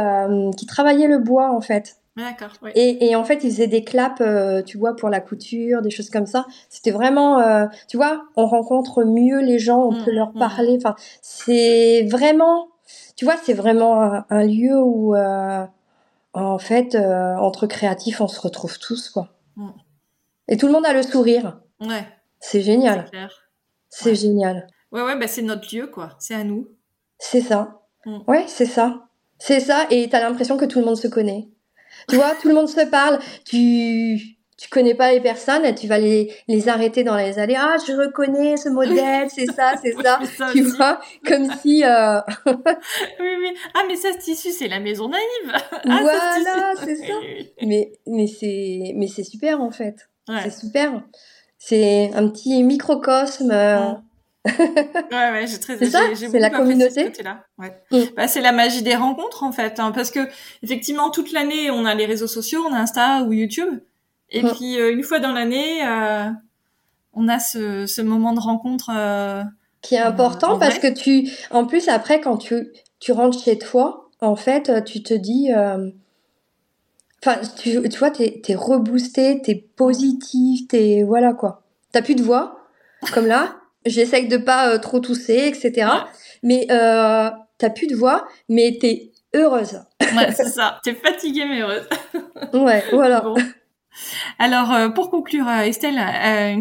qui 0.55 0.65
travaillait 0.65 1.07
le 1.07 1.19
bois 1.19 1.51
en 1.53 1.59
fait. 1.59 1.98
D'accord. 2.17 2.51
Et, 2.75 3.09
et, 3.09 3.15
en 3.15 3.23
fait, 3.23 3.43
ils 3.43 3.51
faisaient 3.51 3.67
des 3.67 3.83
claps, 3.83 4.19
euh, 4.21 4.61
tu 4.61 4.77
vois, 4.77 4.95
pour 4.95 5.09
la 5.09 5.21
couture, 5.21 5.81
des 5.81 5.89
choses 5.89 6.09
comme 6.09 6.25
ça. 6.25 6.45
C'était 6.67 6.91
vraiment, 6.91 7.39
euh, 7.39 7.65
tu 7.87 7.97
vois, 7.97 8.25
on 8.35 8.45
rencontre 8.45 9.03
mieux 9.03 9.41
les 9.41 9.59
gens, 9.59 9.81
on 9.83 9.91
peut 9.91 10.11
mmh, 10.11 10.15
leur 10.15 10.29
mmh. 10.33 10.39
parler. 10.39 10.77
Enfin, 10.77 10.95
c'est 11.21 12.03
vraiment, 12.09 12.67
tu 13.15 13.25
vois, 13.25 13.35
c'est 13.41 13.53
vraiment 13.53 14.23
un, 14.29 14.43
lieu 14.43 14.77
où, 14.81 15.15
euh, 15.15 15.65
en 16.33 16.57
fait, 16.59 16.95
entre 16.95 17.67
créatifs, 17.67 18.21
on 18.21 18.27
se 18.27 18.41
retrouve 18.41 18.79
tous, 18.79 19.09
quoi. 19.09 19.29
Mmh. 19.55 19.69
Et 20.49 20.57
tout 20.57 20.67
le 20.67 20.73
monde 20.73 20.85
a 20.85 20.93
le 20.93 21.03
sourire. 21.03 21.59
Ouais. 21.79 22.05
C'est 22.39 22.61
génial. 22.61 23.05
C'est 23.89 24.15
génial. 24.15 24.67
Ouais, 24.91 25.03
ouais, 25.03 25.17
bah 25.17 25.27
c'est 25.27 25.41
notre 25.41 25.73
lieu, 25.73 25.87
quoi. 25.87 26.15
C'est 26.19 26.35
à 26.35 26.43
nous. 26.43 26.67
C'est 27.19 27.41
ça. 27.41 27.81
Ouais, 28.27 28.45
c'est 28.47 28.65
ça. 28.65 29.07
C'est 29.37 29.59
ça. 29.59 29.85
Et 29.89 30.09
t'as 30.09 30.21
l'impression 30.21 30.57
que 30.57 30.65
tout 30.65 30.79
le 30.79 30.85
monde 30.85 30.97
se 30.97 31.07
connaît. 31.07 31.47
Tu 32.07 32.15
vois, 32.15 32.35
tout 32.41 32.47
le 32.47 32.53
monde 32.53 32.69
se 32.69 32.85
parle. 32.89 33.19
Tu 33.45 34.39
tu 34.59 34.67
connais 34.67 34.93
pas 34.93 35.13
les 35.13 35.21
personnes, 35.21 35.73
tu 35.73 35.87
vas 35.87 35.99
les, 35.99 36.33
les 36.49 36.67
arrêter 36.67 37.05
dans 37.05 37.15
les 37.15 37.39
allées. 37.39 37.55
Ah, 37.57 37.77
je 37.87 37.93
reconnais 37.93 38.57
ce 38.57 38.67
modèle, 38.67 39.29
c'est 39.29 39.45
ça, 39.55 39.75
c'est 39.81 39.93
ça. 39.93 40.19
tu 40.51 40.63
vois, 40.63 40.99
comme 41.25 41.49
si. 41.61 41.83
Euh... 41.85 42.19
oui, 42.45 43.35
oui. 43.39 43.53
Ah, 43.73 43.83
mais 43.87 43.95
ça, 43.95 44.09
ce 44.11 44.17
tissu, 44.17 44.51
c'est 44.51 44.67
la 44.67 44.79
maison 44.79 45.07
naïve. 45.07 45.53
Ah, 45.91 45.99
voilà, 46.01 46.73
c'est 46.83 46.95
ça. 46.95 47.13
Mais 47.61 47.93
mais 48.05 48.27
c'est 48.27 48.93
mais 48.95 49.07
c'est 49.07 49.23
super 49.23 49.61
en 49.61 49.71
fait. 49.71 50.09
C'est 50.43 50.51
super. 50.51 51.03
C'est 51.57 52.11
un 52.13 52.27
petit 52.27 52.61
microcosme. 52.63 53.51
Euh, 53.51 53.77
ouais, 53.77 53.97
ouais, 54.45 55.47
j'ai 55.47 55.59
très. 55.59 55.77
C'est 55.77 56.39
la 56.39 56.49
communauté. 56.49 57.11
là 57.23 57.43
ouais. 57.57 57.75
Mm. 57.91 58.03
Bah, 58.15 58.27
c'est 58.27 58.41
la 58.41 58.53
magie 58.53 58.83
des 58.83 58.95
rencontres 58.95 59.43
en 59.43 59.51
fait, 59.51 59.79
hein, 59.79 59.91
parce 59.91 60.11
que 60.11 60.21
effectivement 60.63 61.09
toute 61.09 61.33
l'année 61.33 61.69
on 61.71 61.85
a 61.85 61.93
les 61.93 62.05
réseaux 62.05 62.27
sociaux, 62.27 62.63
on 62.67 62.73
a 62.73 62.77
Insta 62.77 63.23
ou 63.23 63.33
YouTube, 63.33 63.79
et 64.29 64.41
mm. 64.41 64.51
puis 64.51 64.79
euh, 64.79 64.93
une 64.93 65.03
fois 65.03 65.19
dans 65.19 65.33
l'année, 65.33 65.85
euh, 65.85 66.29
on 67.13 67.27
a 67.27 67.39
ce, 67.39 67.85
ce 67.85 68.01
moment 68.01 68.31
de 68.33 68.39
rencontre 68.39 68.91
euh, 68.95 69.43
qui 69.81 69.95
est 69.95 69.99
important 69.99 70.57
parce 70.57 70.79
que 70.79 70.87
tu, 70.87 71.29
en 71.51 71.65
plus 71.65 71.89
après 71.89 72.21
quand 72.21 72.37
tu 72.37 72.69
tu 72.99 73.11
rentres 73.11 73.41
chez 73.41 73.57
toi, 73.57 74.09
en 74.21 74.35
fait, 74.35 74.83
tu 74.85 75.03
te 75.03 75.13
dis. 75.13 75.49
Enfin, 77.21 77.41
tu, 77.57 77.81
tu 77.89 77.99
vois, 77.99 78.11
t'es 78.11 78.41
es 78.47 78.55
reboosté, 78.55 79.41
t'es 79.41 79.55
positif, 79.55 80.67
t'es 80.69 81.03
voilà 81.03 81.33
quoi. 81.33 81.63
T'as 81.91 82.01
plus 82.01 82.15
de 82.15 82.23
voix, 82.23 82.61
comme 83.13 83.25
là. 83.25 83.58
J'essaye 83.85 84.27
de 84.27 84.37
pas 84.37 84.69
euh, 84.73 84.77
trop 84.77 84.99
tousser, 84.99 85.47
etc. 85.47 85.87
Mais 86.43 86.67
euh, 86.69 87.29
t'as 87.57 87.69
plus 87.69 87.87
de 87.87 87.95
voix, 87.95 88.27
mais 88.49 88.77
t'es 88.79 89.11
heureuse. 89.33 89.81
ouais, 90.01 90.31
c'est 90.31 90.49
ça. 90.49 90.79
T'es 90.83 90.93
fatiguée 90.93 91.45
mais 91.45 91.61
heureuse. 91.61 91.87
ouais, 92.53 92.83
voilà. 92.91 93.23
Alors, 94.37 94.71
euh, 94.73 94.89
pour 94.89 95.09
conclure, 95.09 95.47
euh, 95.47 95.61
Estelle, 95.61 95.99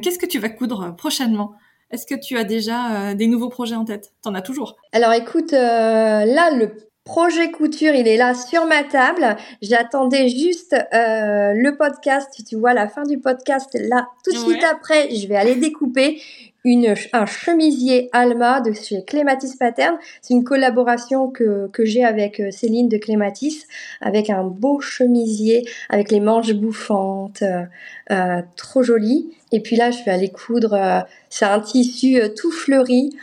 qu'est-ce 0.03 0.19
que 0.19 0.27
tu 0.27 0.39
vas 0.39 0.49
coudre 0.49 0.95
prochainement? 0.97 1.53
Est-ce 1.91 2.07
que 2.07 2.15
tu 2.15 2.37
as 2.37 2.45
déjà 2.45 3.15
des 3.15 3.27
nouveaux 3.27 3.49
projets 3.49 3.75
en 3.75 3.87
tête? 3.87 4.13
T'en 4.23 4.35
as 4.35 4.43
toujours? 4.43 4.77
Alors, 4.93 5.13
écoute, 5.15 5.53
là, 5.53 6.51
le 6.51 6.88
projet 7.09 7.51
couture, 7.51 7.95
il 7.95 8.07
est 8.07 8.17
là 8.17 8.35
sur 8.35 8.67
ma 8.67 8.85
table. 8.85 9.37
J'attendais 9.63 10.29
juste 10.29 10.77
le 10.93 11.71
podcast. 11.77 12.29
Tu 12.47 12.57
vois, 12.57 12.75
la 12.75 12.89
fin 12.89 13.03
du 13.03 13.19
podcast, 13.19 13.71
là, 13.75 14.09
tout 14.23 14.31
de 14.33 14.37
suite 14.37 14.65
après, 14.65 15.15
je 15.15 15.27
vais 15.27 15.37
aller 15.37 15.57
découper 15.57 16.21
une, 16.65 16.95
un 17.13 17.27
chemisier 17.27 18.09
Alma 18.13 18.61
de 18.61 18.73
chez 18.73 19.05
Clématis 19.05 19.57
Pattern. 19.59 19.97
C'est 20.23 20.35
une 20.35 20.45
collaboration 20.45 21.31
que, 21.31 21.69
que 21.73 21.85
j'ai 21.85 22.05
avec 22.05 22.41
euh, 22.41 22.51
Céline 22.51 22.89
de 22.89 22.99
Clématis, 22.99 23.67
avec 24.01 24.31
un 24.31 24.45
beau 24.45 24.81
chemisier, 24.81 25.67
avec 25.89 26.11
les 26.11 26.21
manches 26.21 26.53
bouffantes, 26.53 27.43
euh, 27.43 27.65
euh 28.11 28.43
trop 28.57 28.83
joli. 28.83 29.33
Et 29.53 29.61
puis 29.61 29.77
là, 29.77 29.91
je 29.91 30.03
vais 30.05 30.11
aller 30.11 30.29
coudre, 30.29 31.07
c'est 31.31 31.47
un 31.47 31.61
tissu 31.61 32.21
tout 32.37 32.51
fleuri, 32.51 33.17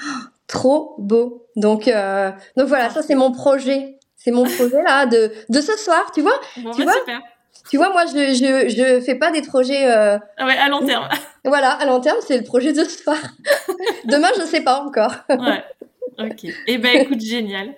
trop 0.48 0.96
beau. 0.98 1.45
Donc, 1.56 1.90
donc 2.58 2.68
voilà, 2.68 2.90
ça 2.90 3.02
c'est 3.02 3.16
mon 3.16 3.32
projet. 3.32 3.98
C'est 4.16 4.32
mon 4.32 4.44
projet 4.44 4.82
là 4.82 5.06
de, 5.06 5.32
de 5.50 5.62
ce 5.62 5.78
soir, 5.78 6.12
tu 6.14 6.22
vois? 6.22 6.40
Tu 6.56 6.64
bah, 6.64 6.72
vois? 6.84 6.94
super. 6.94 7.22
Tu 7.70 7.78
vois, 7.78 7.90
moi, 7.90 8.06
je, 8.06 8.34
je, 8.34 8.70
je 8.70 9.02
fais 9.02 9.16
pas 9.16 9.32
des 9.32 9.42
projets. 9.42 9.90
Euh... 9.90 10.18
Ah 10.38 10.46
ouais, 10.46 10.58
à 10.58 10.70
long 10.70 10.86
terme. 10.86 11.08
Voilà, 11.48 11.74
à 11.74 11.86
long 11.86 12.00
terme, 12.00 12.18
c'est 12.26 12.38
le 12.40 12.44
projet 12.44 12.74
de 12.74 12.84
ce 12.84 13.04
soir. 13.04 13.18
Demain, 14.06 14.30
je 14.36 14.42
sais 14.42 14.62
pas 14.62 14.82
encore. 14.82 15.14
ouais. 15.30 15.64
Ok. 16.18 16.52
Eh 16.66 16.78
ben, 16.80 17.02
écoute, 17.02 17.22
génial. 17.22 17.76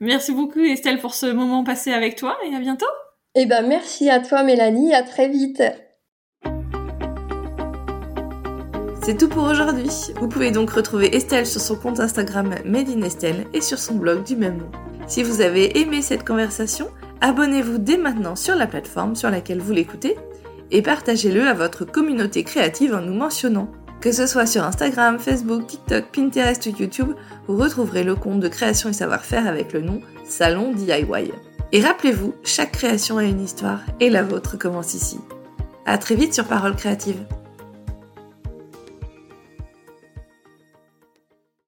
Merci 0.00 0.32
beaucoup, 0.32 0.60
Estelle, 0.60 0.98
pour 0.98 1.14
ce 1.14 1.26
moment 1.26 1.62
passé 1.62 1.92
avec 1.92 2.16
toi 2.16 2.38
et 2.50 2.54
à 2.54 2.58
bientôt. 2.58 2.86
Eh 3.34 3.44
ben, 3.44 3.66
merci 3.66 4.08
à 4.08 4.20
toi, 4.20 4.42
Mélanie. 4.42 4.94
À 4.94 5.02
très 5.02 5.28
vite. 5.28 5.62
C'est 9.10 9.16
tout 9.16 9.28
pour 9.28 9.42
aujourd'hui. 9.42 9.90
Vous 10.20 10.28
pouvez 10.28 10.52
donc 10.52 10.70
retrouver 10.70 11.16
Estelle 11.16 11.44
sur 11.44 11.60
son 11.60 11.74
compte 11.74 11.98
Instagram 11.98 12.54
Made 12.64 12.90
in 12.90 13.02
Estelle 13.02 13.44
et 13.52 13.60
sur 13.60 13.80
son 13.80 13.96
blog 13.96 14.22
du 14.22 14.36
même 14.36 14.58
nom. 14.58 14.70
Si 15.08 15.24
vous 15.24 15.40
avez 15.40 15.80
aimé 15.80 16.00
cette 16.00 16.24
conversation, 16.24 16.86
abonnez-vous 17.20 17.78
dès 17.78 17.96
maintenant 17.96 18.36
sur 18.36 18.54
la 18.54 18.68
plateforme 18.68 19.16
sur 19.16 19.28
laquelle 19.28 19.58
vous 19.58 19.72
l'écoutez 19.72 20.16
et 20.70 20.80
partagez-le 20.80 21.48
à 21.48 21.54
votre 21.54 21.84
communauté 21.84 22.44
créative 22.44 22.94
en 22.94 23.00
nous 23.00 23.14
mentionnant. 23.14 23.72
Que 24.00 24.12
ce 24.12 24.28
soit 24.28 24.46
sur 24.46 24.62
Instagram, 24.62 25.18
Facebook, 25.18 25.66
TikTok, 25.66 26.04
Pinterest 26.12 26.64
ou 26.66 26.76
YouTube, 26.78 27.12
vous 27.48 27.56
retrouverez 27.56 28.04
le 28.04 28.14
compte 28.14 28.38
de 28.38 28.46
création 28.46 28.90
et 28.90 28.92
savoir-faire 28.92 29.48
avec 29.48 29.72
le 29.72 29.80
nom 29.80 30.00
Salon 30.24 30.70
DIY. 30.72 31.32
Et 31.72 31.80
rappelez-vous, 31.80 32.32
chaque 32.44 32.70
création 32.70 33.18
a 33.18 33.24
une 33.24 33.42
histoire 33.42 33.80
et 33.98 34.08
la 34.08 34.22
vôtre 34.22 34.56
commence 34.56 34.94
ici. 34.94 35.18
À 35.84 35.98
très 35.98 36.14
vite 36.14 36.32
sur 36.32 36.44
Parole 36.44 36.76
Créative. 36.76 37.18